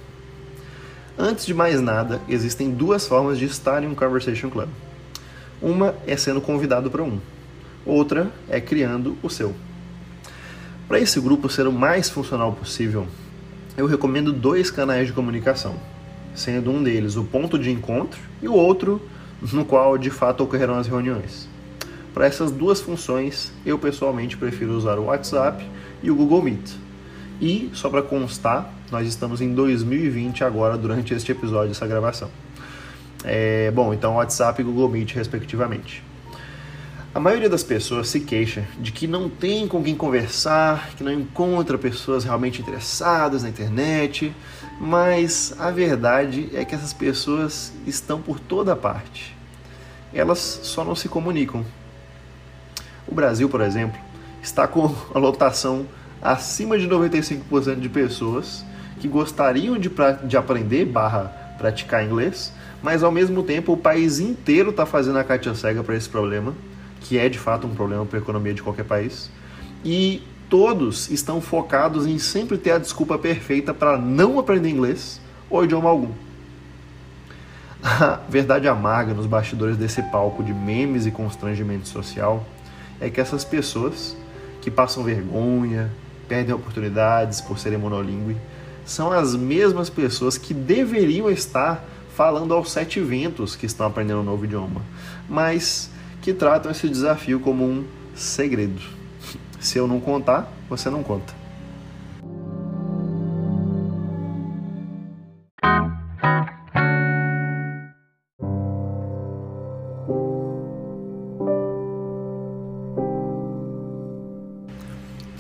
Antes 1.16 1.46
de 1.46 1.54
mais 1.54 1.80
nada, 1.80 2.20
existem 2.28 2.72
duas 2.72 3.08
formas 3.08 3.38
de 3.38 3.46
estar 3.46 3.84
em 3.84 3.88
um 3.88 3.96
Conversation 3.96 4.50
Club. 4.50 4.70
Uma 5.62 5.96
é 6.06 6.16
sendo 6.16 6.40
convidado 6.40 6.92
para 6.92 7.02
um, 7.04 7.20
outra 7.86 8.32
é 8.48 8.62
criando 8.62 9.18
o 9.24 9.30
seu. 9.30 9.56
Para 10.88 11.00
esse 11.00 11.20
grupo 11.20 11.50
ser 11.50 11.66
o 11.68 11.72
mais 11.72 12.10
funcional 12.10 12.54
possível, 12.54 13.08
eu 13.76 13.88
recomendo 13.88 14.32
dois 14.32 14.70
canais 14.70 15.08
de 15.08 15.14
comunicação, 15.14 15.76
sendo 16.36 16.70
um 16.72 16.82
deles 16.82 17.16
o 17.16 17.24
ponto 17.24 17.58
de 17.58 17.72
encontro 17.72 18.20
e 18.42 18.48
o 18.48 18.54
outro 18.54 19.02
no 19.52 19.66
qual 19.66 19.98
de 19.98 20.10
fato 20.10 20.44
ocorrerão 20.44 20.78
as 20.78 20.88
reuniões. 20.88 21.50
Para 22.14 22.26
essas 22.26 22.52
duas 22.52 22.80
funções, 22.80 23.52
eu 23.66 23.78
pessoalmente 23.78 24.38
prefiro 24.38 24.74
usar 24.74 24.98
o 24.98 25.06
WhatsApp 25.06 25.64
e 26.02 26.10
o 26.10 26.16
Google 26.16 26.42
Meet. 26.42 26.72
E, 27.40 27.70
só 27.74 27.90
para 27.90 28.02
constar, 28.02 28.74
nós 28.92 29.08
estamos 29.08 29.42
em 29.42 29.54
2020 29.54 30.44
agora 30.44 30.78
durante 30.78 31.14
este 31.14 31.32
episódio, 31.32 31.72
essa 31.72 31.86
gravação. 31.86 32.30
É, 33.24 33.72
bom, 33.72 33.94
então 33.94 34.16
WhatsApp 34.16 34.62
e 34.62 34.64
Google 34.64 34.90
Meet, 34.90 35.14
respectivamente. 35.14 36.04
A 37.14 37.20
maioria 37.20 37.50
das 37.50 37.64
pessoas 37.64 38.10
se 38.10 38.20
queixa 38.20 38.68
de 38.80 38.92
que 38.92 39.08
não 39.08 39.28
tem 39.28 39.68
com 39.68 39.84
quem 39.84 39.96
conversar, 39.96 40.90
que 40.96 41.04
não 41.04 41.12
encontra 41.12 41.76
pessoas 41.78 42.24
realmente 42.24 42.62
interessadas 42.62 43.42
na 43.42 43.50
internet, 43.50 44.32
mas 44.80 45.56
a 45.58 45.72
verdade 45.72 46.50
é 46.54 46.64
que 46.64 46.76
essas 46.76 46.94
pessoas 46.94 47.74
estão 47.88 48.22
por 48.22 48.40
toda 48.40 48.76
parte. 48.76 49.36
Elas 50.14 50.60
só 50.62 50.84
não 50.84 50.96
se 50.96 51.10
comunicam. 51.10 51.66
O 53.08 53.16
Brasil, 53.16 53.50
por 53.50 53.62
exemplo, 53.62 54.00
está 54.44 54.68
com 54.68 54.94
a 55.14 55.18
lotação 55.18 55.88
acima 56.22 56.78
de 56.78 56.88
95% 56.88 57.80
de 57.80 57.90
pessoas 57.90 58.64
que 59.00 59.08
gostariam 59.08 59.78
de, 59.78 59.90
de 60.24 60.38
aprender 60.38 60.86
barra 60.86 61.56
praticar 61.58 62.04
inglês, 62.04 62.54
mas 62.82 63.04
ao 63.04 63.12
mesmo 63.12 63.44
tempo 63.44 63.74
o 63.74 63.78
país 63.78 64.20
inteiro 64.20 64.70
está 64.70 64.86
fazendo 64.86 65.18
a 65.20 65.24
caixinha 65.24 65.56
cega 65.56 65.84
para 65.84 65.96
esse 65.96 66.08
problema, 66.08 66.54
que 67.02 67.18
é 67.18 67.30
de 67.30 67.40
fato 67.40 67.68
um 67.68 67.76
problema 67.76 68.06
para 68.06 68.20
a 68.20 68.22
economia 68.22 68.54
de 68.54 68.62
qualquer 68.62 68.86
país, 68.86 69.30
e 69.84 70.22
todos 70.50 71.10
estão 71.10 71.42
focados 71.42 72.06
em 72.06 72.18
sempre 72.18 72.58
ter 72.58 72.72
a 72.72 72.78
desculpa 72.78 73.18
perfeita 73.18 73.74
para 73.74 73.98
não 73.98 74.40
aprender 74.40 74.70
inglês 74.70 75.20
ou 75.50 75.64
idioma 75.64 75.90
algum. 75.90 76.12
A 77.84 78.20
verdade 78.28 78.68
amarga 78.68 79.14
nos 79.14 79.26
bastidores 79.26 79.78
desse 79.78 80.02
palco 80.04 80.44
de 80.44 80.54
memes 80.54 81.06
e 81.06 81.12
constrangimento 81.12 81.88
social 81.88 82.46
é 83.00 83.10
que 83.10 83.22
essas 83.22 83.46
pessoas 83.46 84.18
que 84.62 84.72
passam 84.72 85.04
vergonha, 85.04 85.92
perdem 86.28 86.54
oportunidades 86.54 87.40
por 87.40 87.60
serem 87.60 87.78
monolíngue, 87.78 88.36
são 88.86 89.12
as 89.12 89.36
mesmas 89.36 89.90
pessoas 89.90 90.38
que 90.38 90.54
deveriam 90.54 91.30
estar 91.30 91.84
falando 92.18 92.52
aos 92.56 92.72
sete 92.72 93.00
ventos 93.00 93.56
que 93.56 93.68
estão 93.68 93.86
aprendendo 93.86 94.22
um 94.22 94.24
novo 94.24 94.44
idioma, 94.44 94.82
mas 95.30 95.88
que 96.20 96.34
tratam 96.34 96.72
esse 96.72 96.90
desafio 96.90 97.40
como 97.40 97.64
um 97.64 97.86
segredo. 98.16 98.82
Se 99.60 99.78
eu 99.78 99.88
não 99.88 100.00
contar, 100.00 100.52
você 100.68 100.90
não 100.90 101.04
conta. 101.04 101.32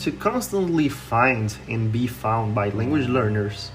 To 0.03 0.11
constantly 0.19 0.89
find 0.89 1.57
and 1.67 1.91
be 1.91 2.07
found 2.07 2.53
by 2.53 2.69
language 2.69 3.09
learners, 3.09 3.71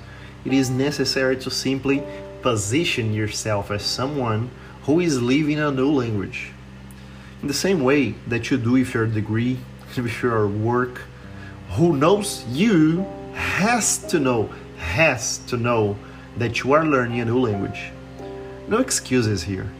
it 0.46 0.54
is 0.54 0.70
necessary 0.70 1.36
to 1.38 1.50
simply 1.50 2.00
position 2.42 3.12
yourself 3.12 3.70
as 3.70 3.82
someone 3.82 4.50
who 4.82 5.00
is 5.00 5.22
living 5.22 5.58
a 5.58 5.70
new 5.70 5.90
language. 5.90 6.50
In 7.40 7.48
the 7.48 7.54
same 7.54 7.82
way 7.82 8.14
that 8.26 8.50
you 8.50 8.58
do 8.58 8.72
with 8.72 8.92
your 8.94 9.06
degree, 9.06 9.58
with 9.96 10.22
your 10.22 10.48
work, 10.48 11.02
who 11.70 11.96
knows 11.96 12.44
you 12.48 13.06
has 13.34 13.98
to 14.08 14.18
know, 14.18 14.50
has 14.78 15.38
to 15.38 15.56
know 15.56 15.96
that 16.36 16.62
you 16.62 16.72
are 16.72 16.84
learning 16.84 17.20
a 17.20 17.24
new 17.24 17.38
language. 17.38 17.90
No 18.68 18.78
excuses 18.78 19.42
here. 19.42 19.70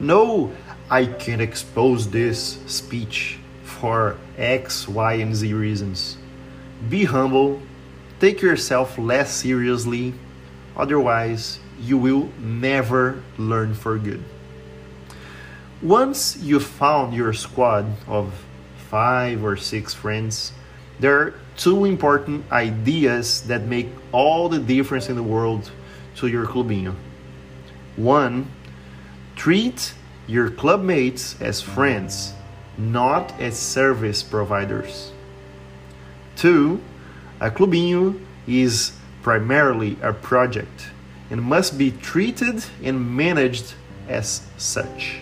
No, 0.00 0.52
I 0.90 1.06
can't 1.06 1.40
expose 1.40 2.10
this 2.10 2.58
speech 2.66 3.38
for 3.62 4.16
X, 4.36 4.88
Y, 4.88 5.14
and 5.14 5.36
Z 5.36 5.52
reasons. 5.52 6.16
Be 6.88 7.04
humble, 7.04 7.60
take 8.18 8.40
yourself 8.40 8.98
less 8.98 9.32
seriously, 9.32 10.14
Otherwise, 10.80 11.60
you 11.80 11.96
will 11.98 12.28
never 12.38 13.22
learn 13.38 13.74
for 13.74 13.98
good. 13.98 14.22
Once 15.82 16.36
you 16.36 16.60
found 16.60 17.14
your 17.14 17.32
squad 17.32 17.86
of 18.06 18.44
five 18.90 19.42
or 19.42 19.56
six 19.56 19.94
friends, 19.94 20.52
there 20.98 21.18
are 21.18 21.34
two 21.56 21.86
important 21.86 22.44
ideas 22.52 23.42
that 23.42 23.64
make 23.64 23.88
all 24.12 24.48
the 24.48 24.58
difference 24.58 25.08
in 25.08 25.16
the 25.16 25.22
world 25.22 25.70
to 26.16 26.26
your 26.26 26.46
clubinho. 26.46 26.94
One, 27.96 28.50
treat 29.36 29.94
your 30.26 30.50
clubmates 30.50 31.40
as 31.40 31.62
friends, 31.62 32.34
not 32.76 33.32
as 33.40 33.58
service 33.58 34.22
providers. 34.22 35.12
Two, 36.36 36.80
a 37.40 37.50
clubinho 37.50 38.20
is 38.46 38.92
primarily 39.22 39.96
a 40.02 40.12
project 40.12 40.90
and 41.30 41.42
must 41.42 41.78
be 41.78 41.90
treated 41.90 42.64
and 42.82 43.16
managed 43.16 43.74
as 44.08 44.42
such. 44.56 45.20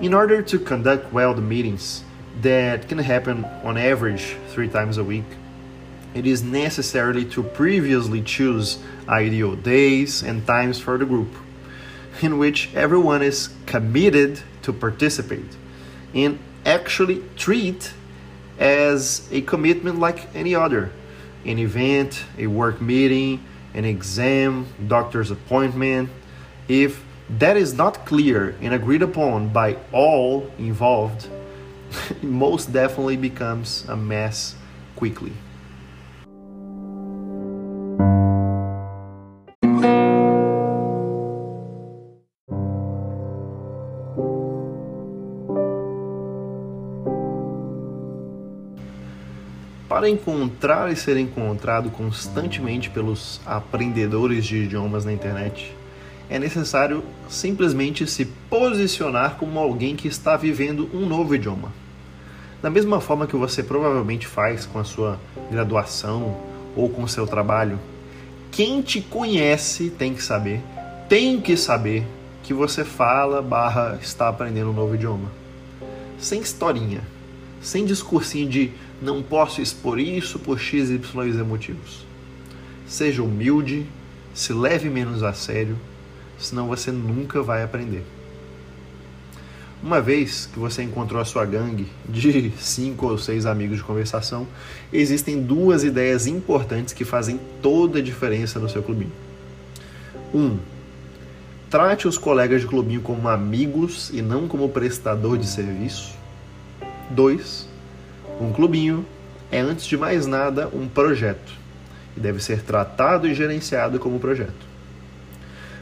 In 0.00 0.14
order 0.14 0.42
to 0.42 0.58
conduct 0.58 1.12
well 1.12 1.34
the 1.34 1.42
meetings 1.42 2.04
that 2.42 2.88
can 2.88 2.98
happen 2.98 3.44
on 3.62 3.76
average 3.76 4.36
three 4.48 4.68
times 4.68 4.98
a 4.98 5.04
week, 5.04 5.24
it 6.14 6.26
is 6.26 6.42
necessary 6.42 7.24
to 7.24 7.42
previously 7.42 8.22
choose 8.22 8.78
ideal 9.08 9.56
days 9.56 10.22
and 10.22 10.46
times 10.46 10.78
for 10.78 10.96
the 10.96 11.04
group 11.04 11.34
in 12.22 12.38
which 12.38 12.72
everyone 12.74 13.22
is 13.22 13.50
committed 13.66 14.40
to 14.62 14.72
participate 14.72 15.56
and 16.14 16.38
actually 16.64 17.22
treat 17.36 17.92
as 18.58 19.28
a 19.32 19.40
commitment 19.42 19.98
like 19.98 20.34
any 20.34 20.54
other 20.54 20.90
an 21.44 21.58
event, 21.58 22.24
a 22.38 22.46
work 22.46 22.80
meeting, 22.80 23.44
an 23.74 23.84
exam, 23.84 24.66
doctor's 24.86 25.30
appointment. 25.30 26.10
If 26.68 27.04
that 27.38 27.56
is 27.56 27.74
not 27.74 28.06
clear 28.06 28.56
and 28.60 28.74
agreed 28.74 29.02
upon 29.02 29.48
by 29.48 29.76
all 29.92 30.50
involved, 30.58 31.28
it 32.10 32.22
most 32.22 32.72
definitely 32.72 33.16
becomes 33.16 33.84
a 33.88 33.96
mess 33.96 34.54
quickly. 34.96 35.32
Para 50.04 50.10
encontrar 50.10 50.92
e 50.92 50.96
ser 50.96 51.16
encontrado 51.16 51.88
constantemente 51.88 52.90
pelos 52.90 53.40
aprendedores 53.46 54.44
de 54.44 54.64
idiomas 54.64 55.02
na 55.02 55.14
internet, 55.14 55.74
é 56.28 56.38
necessário 56.38 57.02
simplesmente 57.26 58.06
se 58.06 58.26
posicionar 58.26 59.36
como 59.36 59.58
alguém 59.58 59.96
que 59.96 60.06
está 60.06 60.36
vivendo 60.36 60.90
um 60.92 61.06
novo 61.06 61.34
idioma. 61.34 61.72
Da 62.60 62.68
mesma 62.68 63.00
forma 63.00 63.26
que 63.26 63.34
você 63.34 63.62
provavelmente 63.62 64.26
faz 64.26 64.66
com 64.66 64.78
a 64.78 64.84
sua 64.84 65.18
graduação 65.50 66.36
ou 66.76 66.90
com 66.90 67.04
o 67.04 67.08
seu 67.08 67.26
trabalho, 67.26 67.80
quem 68.50 68.82
te 68.82 69.00
conhece 69.00 69.88
tem 69.88 70.12
que 70.12 70.22
saber, 70.22 70.60
tem 71.08 71.40
que 71.40 71.56
saber 71.56 72.06
que 72.42 72.52
você 72.52 72.84
fala 72.84 73.40
barra 73.40 73.98
está 74.02 74.28
aprendendo 74.28 74.68
um 74.68 74.74
novo 74.74 74.96
idioma. 74.96 75.32
Sem 76.18 76.42
historinha, 76.42 77.00
sem 77.62 77.86
discursinho 77.86 78.50
de 78.50 78.70
não 79.00 79.22
posso 79.22 79.60
expor 79.60 79.98
isso 79.98 80.38
por 80.38 80.58
x, 80.58 80.90
y 80.90 81.40
e 81.40 81.42
motivos. 81.42 82.04
Seja 82.86 83.22
humilde, 83.22 83.86
se 84.32 84.52
leve 84.52 84.88
menos 84.88 85.22
a 85.22 85.32
sério, 85.32 85.76
senão 86.38 86.68
você 86.68 86.90
nunca 86.90 87.42
vai 87.42 87.62
aprender. 87.62 88.04
Uma 89.82 90.00
vez 90.00 90.46
que 90.46 90.58
você 90.58 90.82
encontrou 90.82 91.20
a 91.20 91.24
sua 91.26 91.44
gangue 91.44 91.86
de 92.08 92.50
cinco 92.58 93.06
ou 93.06 93.18
seis 93.18 93.44
amigos 93.44 93.78
de 93.78 93.84
conversação, 93.84 94.46
existem 94.92 95.42
duas 95.42 95.84
ideias 95.84 96.26
importantes 96.26 96.94
que 96.94 97.04
fazem 97.04 97.38
toda 97.60 97.98
a 97.98 98.02
diferença 98.02 98.58
no 98.58 98.68
seu 98.68 98.82
clubinho. 98.82 99.12
Um, 100.34 100.58
trate 101.68 102.08
os 102.08 102.16
colegas 102.16 102.62
de 102.62 102.66
clubinho 102.66 103.02
como 103.02 103.28
amigos 103.28 104.10
e 104.12 104.22
não 104.22 104.48
como 104.48 104.68
prestador 104.70 105.36
de 105.36 105.46
serviço. 105.46 106.14
Dois, 107.10 107.68
um 108.40 108.52
clubinho 108.52 109.04
é, 109.50 109.60
antes 109.60 109.86
de 109.86 109.96
mais 109.96 110.26
nada, 110.26 110.68
um 110.72 110.88
projeto 110.88 111.64
e 112.16 112.20
deve 112.20 112.42
ser 112.42 112.62
tratado 112.62 113.26
e 113.26 113.34
gerenciado 113.34 113.98
como 113.98 114.18
projeto. 114.18 114.74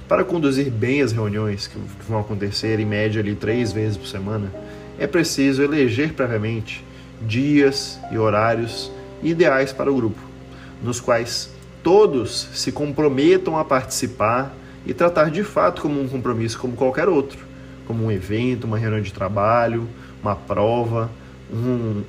Para 0.09 0.25
conduzir 0.25 0.71
bem 0.71 1.01
as 1.01 1.13
reuniões, 1.13 1.67
que 1.67 1.79
vão 2.09 2.21
acontecer 2.21 2.79
em 2.81 2.87
média 2.87 3.21
ali 3.21 3.35
três 3.35 3.73
vezes 3.73 3.97
por 3.97 4.07
semana, 4.07 4.53
é 4.99 5.07
preciso 5.07 5.63
eleger 5.63 6.13
previamente 6.13 6.85
dias 7.21 7.99
e 8.11 8.19
horários 8.19 8.91
ideais 9.23 9.73
para 9.73 9.91
o 9.91 9.95
grupo, 9.95 10.21
nos 10.83 11.01
quais 11.01 11.51
todos 11.83 12.49
se 12.53 12.73
comprometam 12.73 13.59
a 13.59 13.65
participar 13.65 14.55
e 14.85 14.93
tratar 14.93 15.31
de 15.31 15.45
fato 15.45 15.83
como 15.83 16.01
um 16.01 16.09
compromisso 16.09 16.59
como 16.59 16.75
qualquer 16.75 17.09
outro, 17.09 17.39
como 17.87 18.05
um 18.05 18.13
evento, 18.13 18.65
uma 18.65 18.79
reunião 18.79 19.01
de 19.01 19.13
trabalho, 19.13 19.89
uma 20.23 20.35
prova, 20.35 21.11
um, 21.53 22.03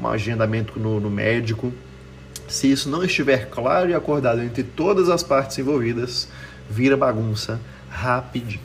um 0.00 0.06
agendamento 0.08 0.78
no, 0.78 0.98
no 0.98 1.10
médico. 1.10 1.72
Se 2.48 2.70
isso 2.70 2.88
não 2.88 3.04
estiver 3.04 3.48
claro 3.50 3.90
e 3.90 3.94
acordado 3.94 4.42
entre 4.42 4.62
todas 4.62 5.08
as 5.08 5.22
partes 5.22 5.58
envolvidas, 5.58 6.28
vira 6.68 6.96
bagunça 6.96 7.60
rapidinho. 7.88 8.60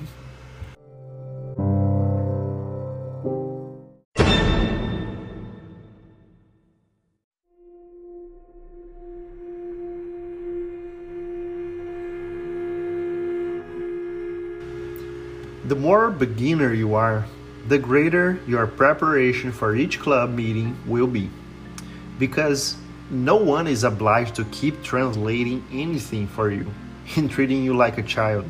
The 15.67 15.73
more 15.73 16.11
beginner 16.11 16.75
you 16.75 16.95
are, 16.95 17.25
the 17.67 17.79
greater 17.79 18.39
your 18.47 18.67
preparation 18.67 19.51
for 19.51 19.75
each 19.75 19.99
club 19.99 20.29
meeting 20.29 20.77
will 20.85 21.07
be. 21.07 21.29
Because 22.19 22.77
no 23.09 23.35
one 23.35 23.67
is 23.67 23.83
obliged 23.83 24.35
to 24.35 24.45
keep 24.45 24.83
translating 24.83 25.65
anything 25.71 26.27
for 26.27 26.51
you 26.51 26.71
and 27.15 27.29
treating 27.29 27.63
you 27.63 27.75
like 27.75 27.97
a 27.97 28.03
child. 28.03 28.45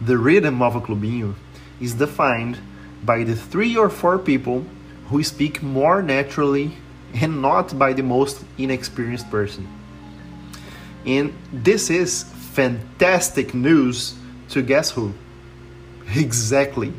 The 0.00 0.18
rhythm 0.18 0.62
of 0.62 0.76
a 0.76 0.80
clubinho 0.80 1.34
is 1.80 1.94
defined 1.94 2.58
by 3.02 3.24
the 3.24 3.34
three 3.34 3.76
or 3.76 3.88
four 3.88 4.18
people 4.18 4.64
who 5.06 5.22
speak 5.24 5.62
more 5.62 6.02
naturally 6.02 6.76
and 7.14 7.42
not 7.42 7.78
by 7.78 7.92
the 7.92 8.02
most 8.02 8.44
inexperienced 8.58 9.30
person. 9.30 9.66
And 11.06 11.34
this 11.52 11.88
is 11.90 12.24
fantastic 12.52 13.54
news 13.54 14.14
to 14.50 14.62
guess 14.62 14.90
who? 14.90 15.14
Exactly 16.14 16.92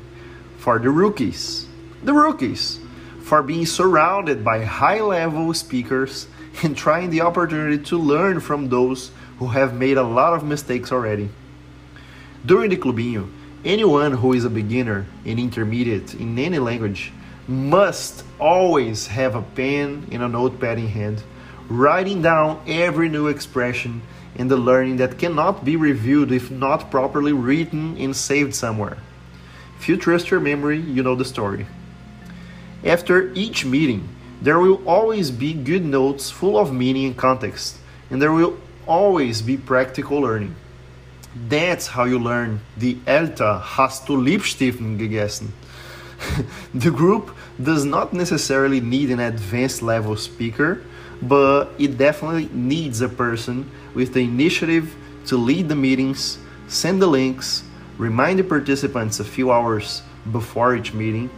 for 0.61 0.77
the 0.77 0.91
rookies. 0.91 1.65
The 2.03 2.13
rookies 2.13 2.79
for 3.23 3.41
being 3.41 3.65
surrounded 3.65 4.45
by 4.45 4.63
high 4.63 5.01
level 5.01 5.51
speakers 5.55 6.27
and 6.61 6.77
trying 6.77 7.09
the 7.09 7.21
opportunity 7.21 7.83
to 7.85 7.97
learn 7.97 8.39
from 8.39 8.69
those 8.69 9.09
who 9.39 9.47
have 9.47 9.73
made 9.73 9.97
a 9.97 10.03
lot 10.03 10.33
of 10.33 10.43
mistakes 10.43 10.91
already. 10.91 11.29
During 12.45 12.69
the 12.69 12.77
Clubinho, 12.77 13.31
anyone 13.65 14.11
who 14.11 14.33
is 14.33 14.45
a 14.45 14.51
beginner 14.51 15.07
and 15.25 15.39
intermediate 15.39 16.13
in 16.13 16.37
any 16.37 16.59
language 16.59 17.11
must 17.47 18.23
always 18.39 19.07
have 19.07 19.33
a 19.33 19.41
pen 19.41 20.07
and 20.11 20.21
a 20.21 20.29
notepad 20.29 20.77
in 20.77 20.89
hand, 20.89 21.23
writing 21.69 22.21
down 22.21 22.61
every 22.67 23.09
new 23.09 23.29
expression 23.29 24.03
and 24.35 24.51
the 24.51 24.57
learning 24.57 24.97
that 24.97 25.17
cannot 25.17 25.65
be 25.65 25.75
reviewed 25.75 26.31
if 26.31 26.51
not 26.51 26.91
properly 26.91 27.33
written 27.33 27.97
and 27.97 28.15
saved 28.15 28.53
somewhere. 28.53 28.99
If 29.81 29.89
you 29.89 29.97
trust 29.97 30.29
your 30.29 30.39
memory, 30.39 30.77
you 30.77 31.01
know 31.01 31.15
the 31.15 31.25
story. 31.25 31.65
After 32.85 33.33
each 33.33 33.65
meeting, 33.65 34.07
there 34.39 34.59
will 34.59 34.79
always 34.87 35.31
be 35.31 35.53
good 35.55 35.83
notes 35.83 36.29
full 36.29 36.59
of 36.59 36.71
meaning 36.71 37.07
and 37.07 37.17
context, 37.17 37.77
and 38.11 38.21
there 38.21 38.31
will 38.31 38.59
always 38.85 39.41
be 39.41 39.57
practical 39.57 40.19
learning. 40.21 40.53
That's 41.49 41.87
how 41.87 42.03
you 42.03 42.19
learn 42.19 42.59
the 42.77 42.93
Elta 43.07 43.59
hast 43.59 44.05
du 44.05 44.13
Liebstiften 44.17 44.99
gegessen. 44.99 45.51
the 46.75 46.91
group 46.91 47.35
does 47.59 47.83
not 47.83 48.13
necessarily 48.13 48.81
need 48.81 49.09
an 49.09 49.19
advanced 49.19 49.81
level 49.81 50.15
speaker, 50.15 50.83
but 51.23 51.71
it 51.79 51.97
definitely 51.97 52.49
needs 52.53 53.01
a 53.01 53.09
person 53.09 53.71
with 53.95 54.13
the 54.13 54.19
initiative 54.19 54.93
to 55.25 55.37
lead 55.37 55.69
the 55.69 55.75
meetings, 55.75 56.37
send 56.67 57.01
the 57.01 57.07
links, 57.07 57.63
remind 57.97 58.39
the 58.39 58.43
participants 58.43 59.19
a 59.19 59.23
few 59.23 59.51
hours 59.51 60.01
before 60.31 60.75
each 60.75 60.93
meeting, 60.93 61.29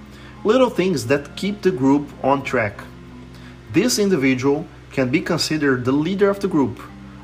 little 0.43 0.69
things 0.69 1.07
that 1.07 1.35
keep 1.35 1.61
the 1.61 1.71
group 1.71 2.09
on 2.23 2.43
track. 2.43 2.83
This 3.71 3.99
individual 3.99 4.67
can 4.91 5.09
be 5.09 5.21
considered 5.21 5.85
the 5.85 5.91
leader 5.91 6.29
of 6.29 6.39
the 6.39 6.47
group, 6.47 6.79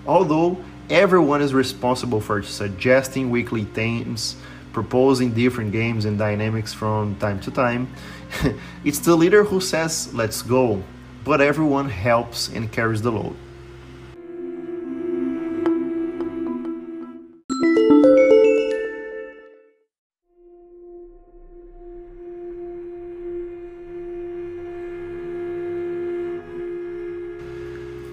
although 0.07 0.57
Everyone 0.89 1.39
is 1.43 1.53
responsible 1.53 2.19
for 2.19 2.41
suggesting 2.41 3.29
weekly 3.29 3.63
themes, 3.63 4.35
proposing 4.73 5.35
different 5.35 5.71
games 5.71 6.03
and 6.05 6.17
dynamics 6.17 6.73
from 6.73 7.15
time 7.17 7.39
to 7.41 7.51
time. 7.51 7.93
it's 8.83 8.97
the 8.97 9.15
leader 9.15 9.43
who 9.43 9.61
says, 9.61 10.11
let's 10.15 10.41
go, 10.41 10.81
but 11.23 11.41
everyone 11.41 11.89
helps 11.89 12.49
and 12.49 12.71
carries 12.71 13.03
the 13.03 13.11
load. 13.11 13.35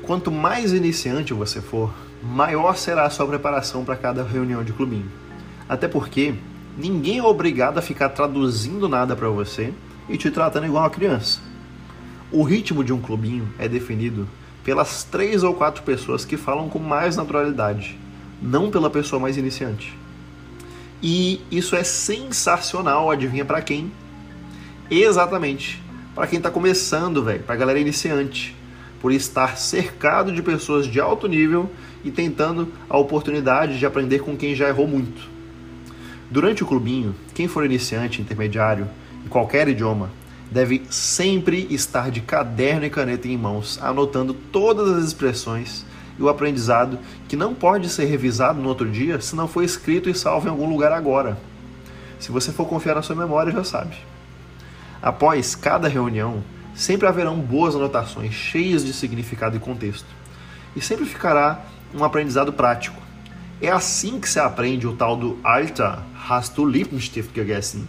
Quanto 0.07 0.31
mais 0.31 0.73
iniciante 0.73 1.35
você 1.35 1.61
for, 1.61 1.93
maior 2.23 2.77
será 2.77 3.07
a 3.07 3.11
sua 3.11 3.27
preparação 3.27 3.85
para 3.85 3.97
cada 3.97 4.23
reunião 4.23 4.63
de 4.63 4.73
clubinho. 4.73 5.11
Até 5.69 5.89
porque 5.89 6.35
ninguém 6.79 7.19
é 7.19 7.23
obrigado 7.25 7.79
a 7.79 7.83
ficar 7.83 8.11
traduzindo 8.11 8.89
nada 8.89 9.17
para 9.17 9.29
você 9.29 9.75
e 10.09 10.17
te 10.17 10.31
tratando 10.31 10.67
igual 10.67 10.85
uma 10.85 10.91
criança. 10.91 11.41
O 12.31 12.45
ritmo 12.45 12.85
de 12.85 12.93
um 12.93 13.01
clubinho 13.01 13.49
é 13.59 13.69
definido 13.69 14.29
pelas 14.63 15.03
três 15.03 15.43
ou 15.43 15.55
quatro 15.55 15.83
pessoas 15.83 16.25
que 16.25 16.37
falam 16.37 16.69
com 16.69 16.79
mais 16.79 17.17
naturalidade, 17.17 17.99
não 18.41 18.71
pela 18.71 18.89
pessoa 18.89 19.19
mais 19.19 19.37
iniciante. 19.37 19.97
E 21.03 21.41
isso 21.51 21.75
é 21.75 21.83
sensacional, 21.83 23.11
adivinha 23.11 23.45
para 23.45 23.61
quem? 23.61 23.91
Exatamente, 24.89 25.83
para 26.15 26.29
quem 26.29 26.39
está 26.39 26.51
começando, 26.51 27.25
velho, 27.25 27.43
para 27.43 27.57
galera 27.57 27.79
iniciante 27.79 28.56
por 29.07 29.13
estar 29.13 29.57
cercado 29.57 30.33
de 30.33 30.43
pessoas 30.43 30.85
de 30.85 30.99
alto 30.99 31.29
nível 31.29 31.71
e 32.05 32.11
tentando 32.11 32.73
a 32.91 32.99
oportunidade 32.99 33.79
de 33.79 33.87
aprender 33.87 34.19
com 34.19 34.37
quem 34.37 34.53
já 34.53 34.67
errou 34.67 34.89
muito. 34.89 35.31
Durante 36.29 36.65
o 36.65 36.67
clubinho, 36.67 37.15
quem 37.33 37.47
for 37.47 37.65
iniciante, 37.65 38.21
intermediário, 38.21 38.89
em 39.25 39.29
qualquer 39.29 39.69
idioma, 39.69 40.11
deve 40.51 40.83
sempre 40.91 41.69
estar 41.71 42.11
de 42.11 42.21
caderno 42.21 42.85
e 42.85 42.91
caneta 42.91 43.29
em 43.29 43.39
mãos, 43.39 43.79
anotando 43.81 44.35
todas 44.35 44.91
as 44.91 45.05
expressões 45.05 45.87
e 46.19 46.23
o 46.25 46.29
aprendizado 46.29 46.99
que 47.29 47.37
não 47.37 47.55
pode 47.55 47.89
ser 47.89 48.07
revisado 48.07 48.61
no 48.61 48.69
outro 48.69 48.91
dia 48.91 49.21
se 49.21 49.37
não 49.37 49.47
for 49.47 49.63
escrito 49.63 50.11
e 50.11 50.17
salvo 50.17 50.49
em 50.49 50.51
algum 50.51 50.69
lugar 50.69 50.91
agora. 50.91 51.39
Se 52.19 52.33
você 52.33 52.51
for 52.51 52.67
confiar 52.67 52.97
na 52.97 53.03
sua 53.03 53.15
memória, 53.15 53.53
já 53.53 53.63
sabe. 53.63 53.95
Após 55.01 55.55
cada 55.55 55.87
reunião, 55.87 56.43
sempre 56.77 57.09
haverão 57.09 57.41
boas 57.41 57.75
anotações 57.75 58.35
cheias 58.35 58.85
de 58.85 58.93
significado 58.93 59.57
e 59.57 59.61
contexto. 59.61 60.07
E 60.77 60.81
sempre 60.81 61.07
ficará 61.07 61.65
um 61.95 62.05
aprendizado 62.05 62.53
prático. 62.53 63.01
É 63.61 63.71
assim 63.71 64.21
que 64.21 64.29
se 64.29 64.39
aprende 64.39 64.87
o 64.87 64.95
tal 64.95 65.17
do 65.17 65.39
Alter 65.43 65.99
hast 66.29 66.55
du 66.55 66.71
gegessen. 66.71 67.89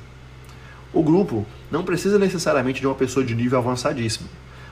O 0.93 1.03
grupo 1.03 1.45
não 1.69 1.83
precisa 1.83 2.17
necessariamente 2.17 2.79
de 2.79 2.87
uma 2.87 2.95
pessoa 2.95 3.25
de 3.25 3.35
nível 3.35 3.59
avançadíssimo, 3.59 4.29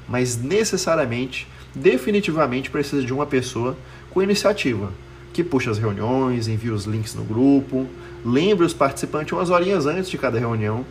mas 0.07 0.37
necessariamente, 0.37 1.45
definitivamente 1.75 2.69
precisa 2.69 3.03
de 3.03 3.11
uma 3.11 3.25
pessoa 3.25 3.75
com 4.11 4.23
iniciativa, 4.23 4.93
que 5.33 5.43
puxa 5.43 5.69
as 5.69 5.77
reuniões, 5.77 6.47
envia 6.47 6.73
os 6.73 6.85
links 6.85 7.13
no 7.13 7.25
grupo, 7.25 7.85
lembre 8.23 8.65
os 8.65 8.73
participantes 8.73 9.33
umas 9.33 9.49
horinhas 9.49 9.85
antes 9.85 10.09
de 10.09 10.17
cada 10.17 10.39
reunião, 10.39 10.85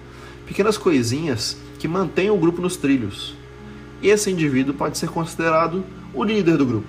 pequenas 0.47 0.77
coisinhas 0.77 1.57
que 1.85 1.89
mantém 1.89 2.31
o 2.31 2.39
grupo 2.39 2.63
nos 2.63 2.79
trilhos. 2.79 3.35
Esse 4.03 4.31
indivíduo 4.31 4.73
pode 4.73 4.97
ser 4.97 5.11
considerado 5.11 5.85
o 6.15 6.25
líder 6.25 6.57
do 6.57 6.65
grupo, 6.65 6.89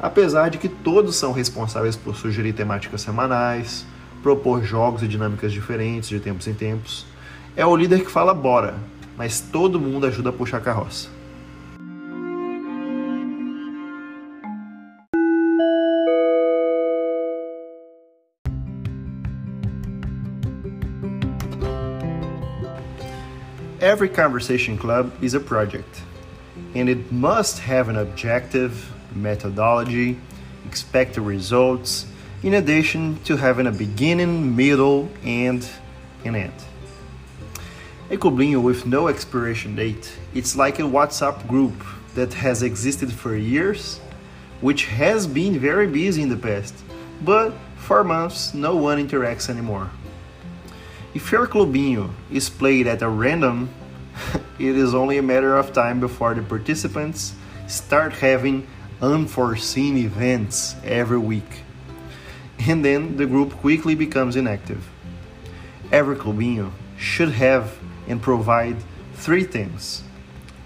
apesar 0.00 0.48
de 0.48 0.56
que 0.56 0.66
todos 0.66 1.14
são 1.16 1.30
responsáveis 1.30 1.94
por 1.94 2.16
sugerir 2.16 2.54
temáticas 2.54 3.02
semanais, 3.02 3.84
propor 4.22 4.64
jogos 4.64 5.02
e 5.02 5.06
dinâmicas 5.06 5.52
diferentes 5.52 6.08
de 6.08 6.18
tempos 6.20 6.46
em 6.48 6.54
tempos. 6.54 7.04
É 7.54 7.66
o 7.66 7.76
líder 7.76 8.02
que 8.02 8.10
fala 8.10 8.32
bora, 8.32 8.76
mas 9.14 9.40
todo 9.40 9.78
mundo 9.78 10.06
ajuda 10.06 10.30
a 10.30 10.32
puxar 10.32 10.56
a 10.56 10.62
carroça. 10.62 11.10
Every 23.84 24.08
conversation 24.08 24.78
club 24.78 25.12
is 25.22 25.34
a 25.34 25.40
project, 25.40 26.00
and 26.74 26.88
it 26.88 27.12
must 27.12 27.58
have 27.58 27.90
an 27.90 27.96
objective, 27.96 28.90
methodology, 29.14 30.18
expected 30.64 31.20
results, 31.20 32.06
in 32.42 32.54
addition 32.54 33.22
to 33.24 33.36
having 33.36 33.66
a 33.66 33.70
beginning, 33.70 34.56
middle, 34.56 35.10
and 35.22 35.68
an 36.24 36.34
end. 36.34 36.54
A 38.08 38.16
clubinho 38.16 38.62
with 38.62 38.86
no 38.86 39.08
expiration 39.08 39.76
date, 39.76 40.10
it's 40.32 40.56
like 40.56 40.78
a 40.78 40.84
WhatsApp 40.84 41.46
group 41.46 41.74
that 42.14 42.32
has 42.32 42.62
existed 42.62 43.12
for 43.12 43.36
years, 43.36 44.00
which 44.62 44.86
has 44.86 45.26
been 45.26 45.58
very 45.58 45.88
busy 45.88 46.22
in 46.22 46.30
the 46.30 46.38
past, 46.38 46.74
but 47.22 47.52
for 47.76 48.02
months 48.02 48.54
no 48.54 48.76
one 48.76 48.96
interacts 49.06 49.50
anymore. 49.50 49.90
If 51.14 51.30
your 51.30 51.46
clubinho 51.46 52.10
is 52.28 52.50
played 52.50 52.88
at 52.88 53.00
a 53.00 53.08
random, 53.08 53.70
it 54.58 54.76
is 54.76 54.96
only 54.96 55.16
a 55.18 55.22
matter 55.22 55.56
of 55.56 55.72
time 55.72 56.00
before 56.00 56.34
the 56.34 56.42
participants 56.42 57.34
start 57.68 58.14
having 58.14 58.66
unforeseen 59.00 59.96
events 59.96 60.74
every 60.82 61.18
week. 61.18 61.62
And 62.66 62.84
then 62.84 63.16
the 63.16 63.26
group 63.26 63.52
quickly 63.52 63.94
becomes 63.94 64.34
inactive. 64.34 64.88
Every 65.92 66.16
clubinho 66.16 66.72
should 66.98 67.30
have 67.30 67.78
and 68.08 68.20
provide 68.20 68.76
three 69.14 69.44
things. 69.44 70.02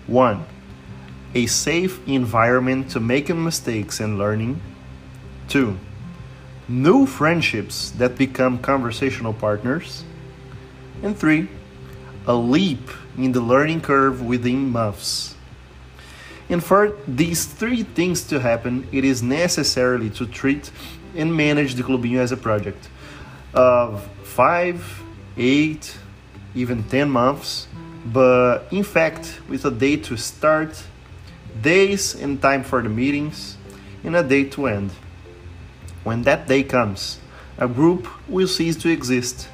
One, 0.06 0.46
a 1.34 1.44
safe 1.44 2.00
environment 2.08 2.90
to 2.92 3.00
making 3.00 3.44
mistakes 3.44 4.00
and 4.00 4.16
learning. 4.16 4.62
Two, 5.46 5.76
new 6.68 7.04
friendships 7.04 7.90
that 7.92 8.16
become 8.16 8.58
conversational 8.58 9.34
partners. 9.34 10.04
And 11.02 11.16
three, 11.16 11.48
a 12.26 12.34
leap 12.34 12.90
in 13.16 13.32
the 13.32 13.40
learning 13.40 13.80
curve 13.80 14.22
within 14.22 14.70
months. 14.70 15.34
And 16.48 16.64
for 16.64 16.96
these 17.06 17.44
three 17.44 17.82
things 17.82 18.22
to 18.28 18.40
happen, 18.40 18.88
it 18.90 19.04
is 19.04 19.22
necessarily 19.22 20.10
to 20.10 20.26
treat 20.26 20.70
and 21.14 21.36
manage 21.36 21.74
the 21.74 21.82
Clubinho 21.82 22.18
as 22.18 22.32
a 22.32 22.36
project 22.36 22.88
of 23.54 24.08
five, 24.22 25.02
eight, 25.36 25.96
even 26.54 26.84
10 26.84 27.10
months, 27.10 27.66
but 28.06 28.66
in 28.70 28.82
fact, 28.82 29.40
with 29.48 29.64
a 29.64 29.70
date 29.70 30.04
to 30.04 30.16
start, 30.16 30.82
days 31.60 32.14
and 32.14 32.40
time 32.40 32.62
for 32.62 32.82
the 32.82 32.88
meetings, 32.88 33.56
and 34.04 34.16
a 34.16 34.22
date 34.22 34.52
to 34.52 34.66
end. 34.66 34.90
When 36.04 36.22
that 36.22 36.46
day 36.46 36.62
comes, 36.62 37.18
a 37.58 37.68
group 37.68 38.06
will 38.28 38.48
cease 38.48 38.76
to 38.76 38.88
exist 38.88 39.48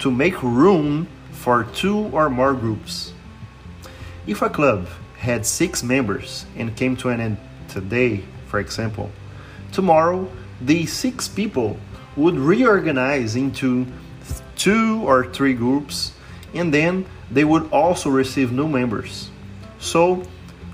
to 0.00 0.10
make 0.10 0.42
room 0.42 1.06
for 1.30 1.64
two 1.64 2.10
or 2.12 2.28
more 2.28 2.54
groups. 2.54 3.12
If 4.26 4.42
a 4.42 4.50
club 4.50 4.88
had 5.18 5.46
six 5.46 5.82
members 5.82 6.46
and 6.56 6.76
came 6.76 6.96
to 6.96 7.10
an 7.10 7.20
end 7.20 7.36
today, 7.68 8.24
for 8.46 8.60
example, 8.60 9.10
tomorrow 9.72 10.30
these 10.60 10.92
six 10.92 11.28
people 11.28 11.78
would 12.16 12.34
reorganize 12.34 13.36
into 13.36 13.86
two 14.56 15.02
or 15.04 15.26
three 15.26 15.54
groups 15.54 16.12
and 16.54 16.72
then 16.74 17.06
they 17.30 17.44
would 17.44 17.70
also 17.70 18.10
receive 18.10 18.52
new 18.52 18.68
members. 18.68 19.30
So, 19.78 20.22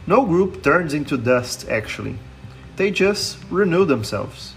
no 0.07 0.25
group 0.25 0.62
turns 0.62 0.95
into 0.95 1.17
dust 1.17 1.69
actually, 1.69 2.17
they 2.77 2.91
just 2.91 3.39
renew 3.51 3.85
themselves. 3.85 4.55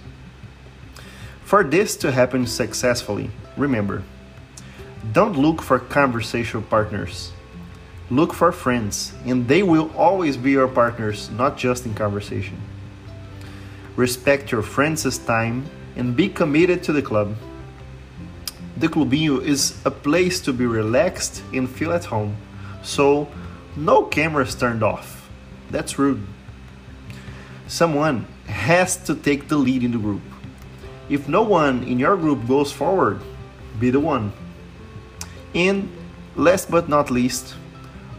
For 1.44 1.64
this 1.64 1.96
to 1.98 2.12
happen 2.12 2.46
successfully, 2.46 3.32
remember 3.58 4.04
don't 5.12 5.38
look 5.38 5.62
for 5.62 5.80
conversational 5.80 6.63
partners. 6.63 7.32
Look 8.12 8.34
for 8.34 8.52
friends, 8.52 9.13
and 9.26 9.48
they 9.48 9.63
will 9.63 9.91
always 9.95 10.36
be 10.36 10.52
your 10.52 10.67
partners, 10.67 11.30
not 11.32 11.58
just 11.58 11.86
in 11.86 11.93
conversation. 11.93 12.58
Respect 13.95 14.52
your 14.52 14.62
friends' 14.62 15.17
time 15.17 15.65
and 15.95 16.15
be 16.15 16.30
committed 16.30 16.84
to 16.84 16.93
the 16.93 17.02
club. 17.02 17.36
The 18.78 18.88
Clubinho 18.88 19.43
is 19.43 19.80
a 19.86 19.91
place 19.91 20.39
to 20.41 20.54
be 20.54 20.65
relaxed 20.65 21.43
and 21.54 21.69
feel 21.69 21.91
at 21.91 22.06
home, 22.06 22.38
so 22.82 23.28
no 23.76 24.04
cameras 24.04 24.56
turned 24.56 24.84
off. 24.84 25.30
That's 25.69 26.00
rude. 26.00 26.26
Someone 27.67 28.26
has 28.48 28.98
to 29.06 29.15
take 29.15 29.48
the 29.48 29.58
lead 29.58 29.84
in 29.84 29.91
the 29.91 29.98
group. 29.98 30.22
If 31.10 31.28
no 31.28 31.43
one 31.43 31.84
in 31.84 32.00
your 32.00 32.17
group 32.17 32.48
goes 32.48 32.72
forward, 32.72 33.22
be 33.80 33.89
the 33.89 34.00
one. 34.00 34.32
And 35.54 35.90
last 36.36 36.70
but 36.70 36.90
not 36.90 37.12
least, 37.12 37.56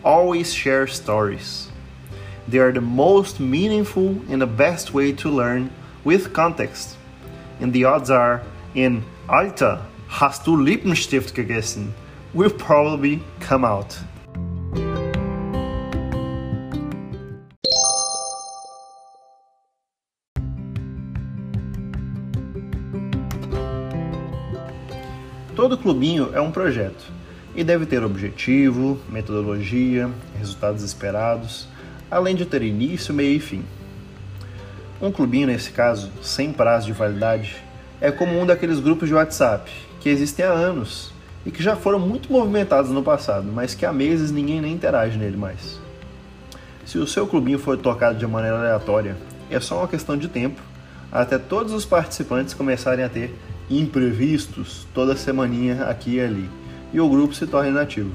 always 0.04 0.52
share 0.52 0.86
stories. 0.86 1.68
They 2.48 2.58
are 2.58 2.72
the 2.72 2.80
most 2.80 3.40
meaningful 3.40 4.20
and 4.28 4.40
the 4.42 4.46
best 4.46 4.92
way 4.94 5.12
to 5.12 5.30
learn 5.30 5.70
with 6.04 6.32
context. 6.32 6.96
and 7.60 7.72
the 7.72 7.84
odds 7.84 8.10
are 8.10 8.42
in 8.74 9.04
Alter 9.28 9.80
hast 10.08 10.44
du 10.44 10.56
Lippenstift 10.56 11.34
gegessen 11.34 11.94
will 12.34 12.50
probably 12.50 13.22
come 13.38 13.64
out. 13.64 13.98
Todo 25.60 25.76
clubinho 25.76 26.30
é 26.32 26.40
um 26.40 26.50
projeto 26.50 27.04
e 27.54 27.62
deve 27.62 27.84
ter 27.84 28.02
objetivo, 28.02 28.98
metodologia, 29.10 30.08
resultados 30.38 30.82
esperados, 30.82 31.68
além 32.10 32.34
de 32.34 32.46
ter 32.46 32.62
início, 32.62 33.12
meio 33.12 33.36
e 33.36 33.40
fim. 33.40 33.62
Um 35.02 35.12
clubinho, 35.12 35.46
nesse 35.46 35.70
caso, 35.70 36.10
sem 36.22 36.50
prazo 36.50 36.86
de 36.86 36.94
validade, 36.94 37.56
é 38.00 38.10
como 38.10 38.40
um 38.40 38.46
daqueles 38.46 38.80
grupos 38.80 39.06
de 39.06 39.14
WhatsApp 39.14 39.70
que 40.00 40.08
existem 40.08 40.46
há 40.46 40.50
anos 40.50 41.12
e 41.44 41.50
que 41.50 41.62
já 41.62 41.76
foram 41.76 41.98
muito 41.98 42.32
movimentados 42.32 42.90
no 42.90 43.02
passado, 43.02 43.52
mas 43.52 43.74
que 43.74 43.84
há 43.84 43.92
meses 43.92 44.30
ninguém 44.30 44.62
nem 44.62 44.72
interage 44.72 45.18
nele 45.18 45.36
mais. 45.36 45.78
Se 46.86 46.96
o 46.96 47.06
seu 47.06 47.26
clubinho 47.26 47.58
for 47.58 47.76
tocado 47.76 48.18
de 48.18 48.26
maneira 48.26 48.56
aleatória, 48.56 49.14
é 49.50 49.60
só 49.60 49.80
uma 49.80 49.88
questão 49.88 50.16
de 50.16 50.26
tempo 50.26 50.58
até 51.12 51.36
todos 51.36 51.74
os 51.74 51.84
participantes 51.84 52.54
começarem 52.54 53.04
a 53.04 53.10
ter 53.10 53.36
imprevistos 53.70 54.86
toda 54.92 55.16
semaninha 55.16 55.84
aqui 55.84 56.16
e 56.16 56.20
ali, 56.20 56.50
e 56.92 57.00
o 57.00 57.08
grupo 57.08 57.34
se 57.34 57.46
torna 57.46 57.68
inativo. 57.68 58.12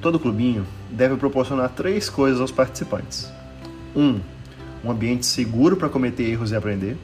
Todo 0.00 0.18
clubinho 0.18 0.66
deve 0.90 1.16
proporcionar 1.16 1.68
três 1.70 2.10
coisas 2.10 2.40
aos 2.40 2.50
participantes: 2.50 3.30
1. 3.94 4.02
Um, 4.02 4.20
um 4.84 4.90
ambiente 4.90 5.24
seguro 5.24 5.76
para 5.76 5.88
cometer 5.88 6.24
erros 6.24 6.50
e 6.50 6.56
aprender. 6.56 6.96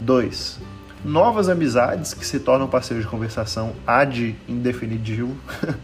2. 0.00 0.58
Novas 1.04 1.48
amizades 1.48 2.14
que 2.14 2.24
se 2.24 2.40
tornam 2.40 2.68
parceiros 2.68 3.04
de 3.04 3.10
conversação 3.10 3.72
ad 3.86 4.36
indefinitivo. 4.48 5.36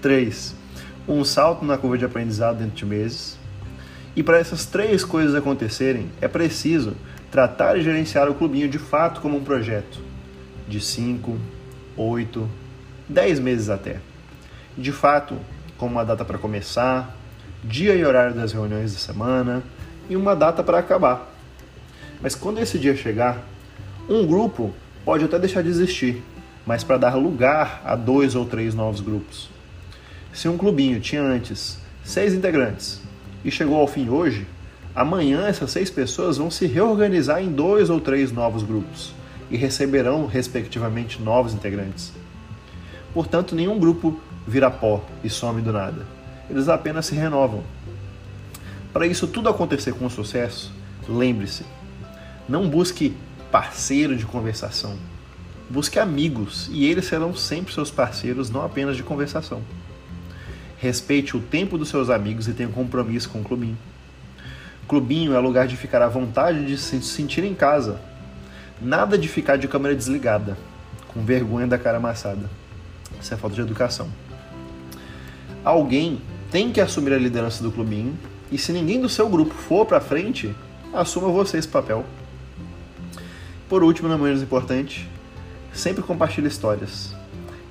3. 0.00 0.54
Um 1.08 1.24
salto 1.24 1.64
na 1.64 1.76
curva 1.76 1.98
de 1.98 2.04
aprendizado 2.04 2.58
dentro 2.58 2.76
de 2.76 2.86
meses. 2.86 3.38
E 4.16 4.22
para 4.22 4.38
essas 4.38 4.64
três 4.64 5.04
coisas 5.04 5.34
acontecerem, 5.34 6.08
é 6.20 6.28
preciso 6.28 6.94
tratar 7.34 7.76
e 7.76 7.82
gerenciar 7.82 8.30
o 8.30 8.34
clubinho 8.34 8.68
de 8.68 8.78
fato 8.78 9.20
como 9.20 9.36
um 9.36 9.42
projeto 9.42 9.98
de 10.68 10.80
5, 10.80 11.36
8, 11.96 12.48
10 13.08 13.40
meses 13.40 13.68
até. 13.68 13.96
De 14.78 14.92
fato, 14.92 15.36
com 15.76 15.86
uma 15.86 16.04
data 16.04 16.24
para 16.24 16.38
começar, 16.38 17.12
dia 17.64 17.92
e 17.96 18.04
horário 18.04 18.36
das 18.36 18.52
reuniões 18.52 18.92
da 18.92 19.00
semana 19.00 19.64
e 20.08 20.14
uma 20.14 20.36
data 20.36 20.62
para 20.62 20.78
acabar. 20.78 21.28
Mas 22.22 22.36
quando 22.36 22.60
esse 22.60 22.78
dia 22.78 22.94
chegar, 22.94 23.42
um 24.08 24.24
grupo 24.24 24.72
pode 25.04 25.24
até 25.24 25.36
deixar 25.36 25.64
de 25.64 25.70
existir, 25.70 26.22
mas 26.64 26.84
para 26.84 26.98
dar 26.98 27.16
lugar 27.16 27.82
a 27.84 27.96
dois 27.96 28.36
ou 28.36 28.46
três 28.46 28.76
novos 28.76 29.00
grupos. 29.00 29.50
Se 30.32 30.46
um 30.46 30.56
clubinho 30.56 31.00
tinha 31.00 31.20
antes 31.20 31.80
seis 32.04 32.32
integrantes 32.32 33.02
e 33.44 33.50
chegou 33.50 33.80
ao 33.80 33.88
fim 33.88 34.08
hoje, 34.08 34.46
amanhã 34.94 35.46
essas 35.46 35.70
seis 35.70 35.90
pessoas 35.90 36.36
vão 36.36 36.50
se 36.50 36.66
reorganizar 36.66 37.42
em 37.42 37.50
dois 37.50 37.90
ou 37.90 38.00
três 38.00 38.30
novos 38.30 38.62
grupos 38.62 39.12
e 39.50 39.56
receberão, 39.56 40.26
respectivamente, 40.26 41.20
novos 41.20 41.52
integrantes. 41.52 42.12
Portanto, 43.12 43.54
nenhum 43.54 43.78
grupo 43.78 44.20
vira 44.46 44.70
pó 44.70 45.04
e 45.22 45.30
some 45.30 45.60
do 45.62 45.72
nada. 45.72 46.06
Eles 46.48 46.68
apenas 46.68 47.06
se 47.06 47.14
renovam. 47.14 47.62
Para 48.92 49.06
isso 49.06 49.26
tudo 49.26 49.48
acontecer 49.48 49.92
com 49.94 50.08
sucesso, 50.08 50.72
lembre-se: 51.08 51.64
não 52.48 52.68
busque 52.68 53.14
parceiro 53.50 54.16
de 54.16 54.26
conversação. 54.26 54.96
Busque 55.70 55.98
amigos 55.98 56.68
e 56.70 56.84
eles 56.84 57.06
serão 57.06 57.34
sempre 57.34 57.72
seus 57.72 57.90
parceiros, 57.90 58.50
não 58.50 58.64
apenas 58.64 58.96
de 58.96 59.02
conversação. 59.02 59.62
Respeite 60.76 61.36
o 61.36 61.40
tempo 61.40 61.78
dos 61.78 61.88
seus 61.88 62.10
amigos 62.10 62.46
e 62.46 62.52
tenha 62.52 62.68
compromisso 62.68 63.30
com 63.30 63.40
o 63.40 63.44
clubinho. 63.44 63.78
Clubinho 64.86 65.34
é 65.34 65.38
lugar 65.38 65.66
de 65.66 65.76
ficar 65.76 66.02
à 66.02 66.08
vontade 66.08 66.66
de 66.66 66.76
se 66.76 67.00
sentir 67.02 67.42
em 67.42 67.54
casa. 67.54 67.98
Nada 68.80 69.16
de 69.16 69.28
ficar 69.28 69.56
de 69.56 69.66
câmera 69.66 69.94
desligada, 69.94 70.58
com 71.08 71.24
vergonha 71.24 71.66
da 71.66 71.78
cara 71.78 71.96
amassada. 71.96 72.50
Isso 73.18 73.32
é 73.32 73.36
falta 73.36 73.56
de 73.56 73.62
educação. 73.62 74.08
Alguém 75.64 76.20
tem 76.50 76.70
que 76.70 76.82
assumir 76.82 77.14
a 77.14 77.18
liderança 77.18 77.62
do 77.62 77.72
clubinho 77.72 78.18
e 78.52 78.58
se 78.58 78.72
ninguém 78.72 79.00
do 79.00 79.08
seu 79.08 79.26
grupo 79.26 79.54
for 79.54 79.86
para 79.86 80.00
frente, 80.00 80.54
assuma 80.92 81.28
você 81.28 81.56
esse 81.56 81.68
papel. 81.68 82.04
Por 83.66 83.82
último, 83.82 84.06
não 84.06 84.18
menos 84.18 84.42
importante, 84.42 85.08
sempre 85.72 86.02
compartilhe 86.02 86.46
histórias. 86.46 87.14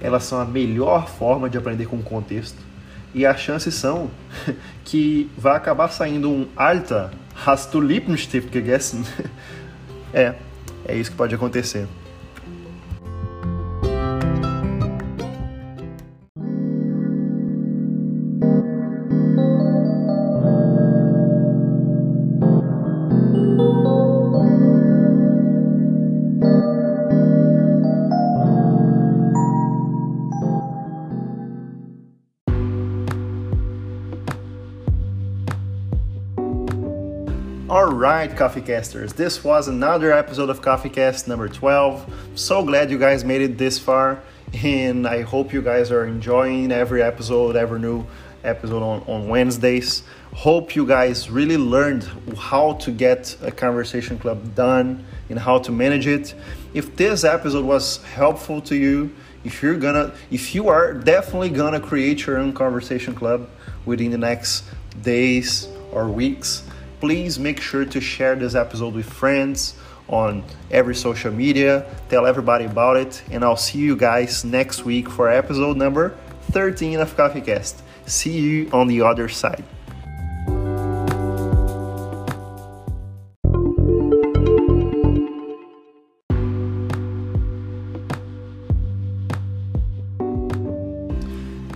Elas 0.01 0.23
são 0.23 0.41
a 0.41 0.45
melhor 0.45 1.07
forma 1.07 1.47
de 1.47 1.59
aprender 1.59 1.85
com 1.85 1.97
o 1.97 2.03
contexto 2.03 2.72
e 3.13 3.25
as 3.25 3.39
chances 3.39 3.75
são 3.75 4.09
que 4.83 5.29
vai 5.37 5.55
acabar 5.55 5.89
saindo 5.89 6.29
um 6.29 6.47
Alta 6.55 7.11
hast 7.45 7.71
du 7.71 7.81
Lippenstift 7.81 8.51
gegessen? 8.51 9.03
é, 10.13 10.35
é 10.85 10.95
isso 10.95 11.11
que 11.11 11.17
pode 11.17 11.33
acontecer. 11.33 11.87
Alright, 37.73 38.35
Coffeecasters, 38.35 39.15
this 39.15 39.43
was 39.43 39.67
another 39.67 40.13
episode 40.13 40.51
of 40.51 40.61
Coffeecast 40.61 41.27
number 41.27 41.49
12. 41.49 42.05
So 42.35 42.63
glad 42.63 42.91
you 42.91 42.99
guys 42.99 43.25
made 43.25 43.41
it 43.41 43.57
this 43.57 43.79
far, 43.79 44.21
and 44.63 45.07
I 45.07 45.23
hope 45.23 45.51
you 45.51 45.63
guys 45.63 45.91
are 45.91 46.05
enjoying 46.05 46.71
every 46.71 47.01
episode, 47.01 47.55
every 47.55 47.79
new 47.79 48.05
episode 48.43 48.83
on, 48.83 49.01
on 49.07 49.27
Wednesdays. 49.27 50.03
Hope 50.35 50.75
you 50.75 50.85
guys 50.85 51.31
really 51.31 51.57
learned 51.57 52.07
how 52.37 52.73
to 52.73 52.91
get 52.91 53.35
a 53.41 53.49
conversation 53.49 54.19
club 54.19 54.53
done 54.53 55.03
and 55.31 55.39
how 55.39 55.57
to 55.57 55.71
manage 55.71 56.05
it. 56.05 56.35
If 56.75 56.95
this 56.95 57.23
episode 57.23 57.65
was 57.65 58.03
helpful 58.03 58.61
to 58.61 58.75
you, 58.75 59.15
if 59.43 59.63
you're 59.63 59.77
gonna 59.77 60.13
if 60.29 60.53
you 60.53 60.67
are 60.67 60.93
definitely 60.93 61.49
gonna 61.49 61.79
create 61.79 62.27
your 62.27 62.37
own 62.37 62.53
conversation 62.53 63.15
club 63.15 63.49
within 63.83 64.11
the 64.11 64.17
next 64.19 64.63
days 65.01 65.67
or 65.91 66.07
weeks 66.07 66.61
please 67.03 67.37
make 67.37 67.59
sure 67.59 67.83
to 67.83 67.99
share 67.99 68.33
this 68.33 68.55
episode 68.55 68.93
with 68.93 69.05
friends 69.05 69.75
on 70.07 70.41
every 70.71 70.95
social 70.95 71.33
media. 71.33 71.85
Tell 72.07 72.25
everybody 72.25 72.63
about 72.63 72.95
it, 72.95 73.21
and 73.29 73.43
I'll 73.43 73.57
see 73.57 73.79
you 73.79 73.97
guys 73.97 74.45
next 74.45 74.85
week 74.85 75.09
for 75.09 75.27
episode 75.27 75.75
number 75.75 76.15
13 76.53 77.01
of 77.01 77.13
CoffeeCast. 77.17 77.81
See 78.05 78.39
you 78.39 78.69
on 78.71 78.87
the 78.87 79.01
other 79.01 79.27
side. 79.27 79.65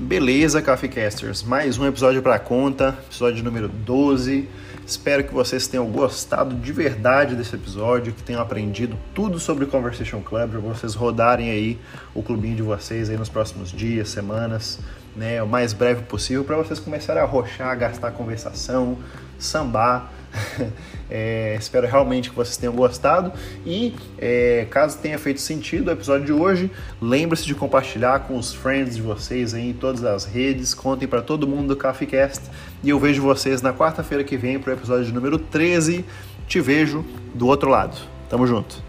Beleza, 0.07 0.61
Coffeecasters? 0.61 1.43
Mais 1.43 1.77
um 1.77 1.85
episódio 1.85 2.21
para 2.21 2.39
conta, 2.39 2.97
episódio 3.05 3.43
número 3.43 3.67
12. 3.67 4.47
Espero 4.87 5.21
que 5.21 5.33
vocês 5.33 5.67
tenham 5.67 5.85
gostado 5.87 6.55
de 6.55 6.71
verdade 6.71 7.35
desse 7.35 7.53
episódio, 7.53 8.13
que 8.13 8.23
tenham 8.23 8.41
aprendido 8.41 8.97
tudo 9.13 9.37
sobre 9.37 9.65
o 9.65 9.67
Conversation 9.67 10.21
Club, 10.21 10.51
para 10.51 10.59
vocês 10.61 10.95
rodarem 10.95 11.49
aí 11.49 11.77
o 12.15 12.23
clubinho 12.23 12.55
de 12.55 12.61
vocês 12.61 13.09
aí 13.09 13.17
nos 13.17 13.27
próximos 13.27 13.69
dias, 13.69 14.07
semanas, 14.07 14.79
né, 15.13 15.43
o 15.43 15.47
mais 15.47 15.73
breve 15.73 16.03
possível, 16.03 16.45
para 16.45 16.55
vocês 16.55 16.79
começarem 16.79 17.21
a 17.21 17.25
rochar, 17.25 17.77
gastar 17.77 18.11
conversação, 18.11 18.97
sambar. 19.37 20.09
É, 21.09 21.55
espero 21.57 21.87
realmente 21.87 22.29
que 22.29 22.35
vocês 22.35 22.57
tenham 22.57 22.75
gostado 22.75 23.31
e 23.65 23.95
é, 24.17 24.67
caso 24.69 24.97
tenha 24.97 25.17
feito 25.17 25.39
sentido 25.39 25.87
o 25.87 25.91
episódio 25.91 26.25
de 26.25 26.33
hoje, 26.33 26.69
lembre-se 27.01 27.45
de 27.45 27.55
compartilhar 27.55 28.27
com 28.27 28.37
os 28.37 28.53
friends 28.53 28.97
de 28.97 29.01
vocês 29.01 29.53
aí 29.53 29.69
em 29.69 29.73
todas 29.73 30.03
as 30.03 30.25
redes, 30.25 30.73
contem 30.73 31.07
para 31.07 31.21
todo 31.21 31.47
mundo 31.47 31.69
do 31.69 31.77
CafeCast 31.77 32.41
e 32.83 32.89
eu 32.89 32.99
vejo 32.99 33.21
vocês 33.21 33.61
na 33.61 33.73
quarta-feira 33.73 34.23
que 34.23 34.37
vem 34.37 34.59
para 34.59 34.71
o 34.71 34.73
episódio 34.73 35.13
número 35.13 35.39
13. 35.39 36.05
Te 36.47 36.61
vejo 36.61 37.05
do 37.33 37.47
outro 37.47 37.69
lado. 37.69 37.97
Tamo 38.29 38.45
junto. 38.45 38.86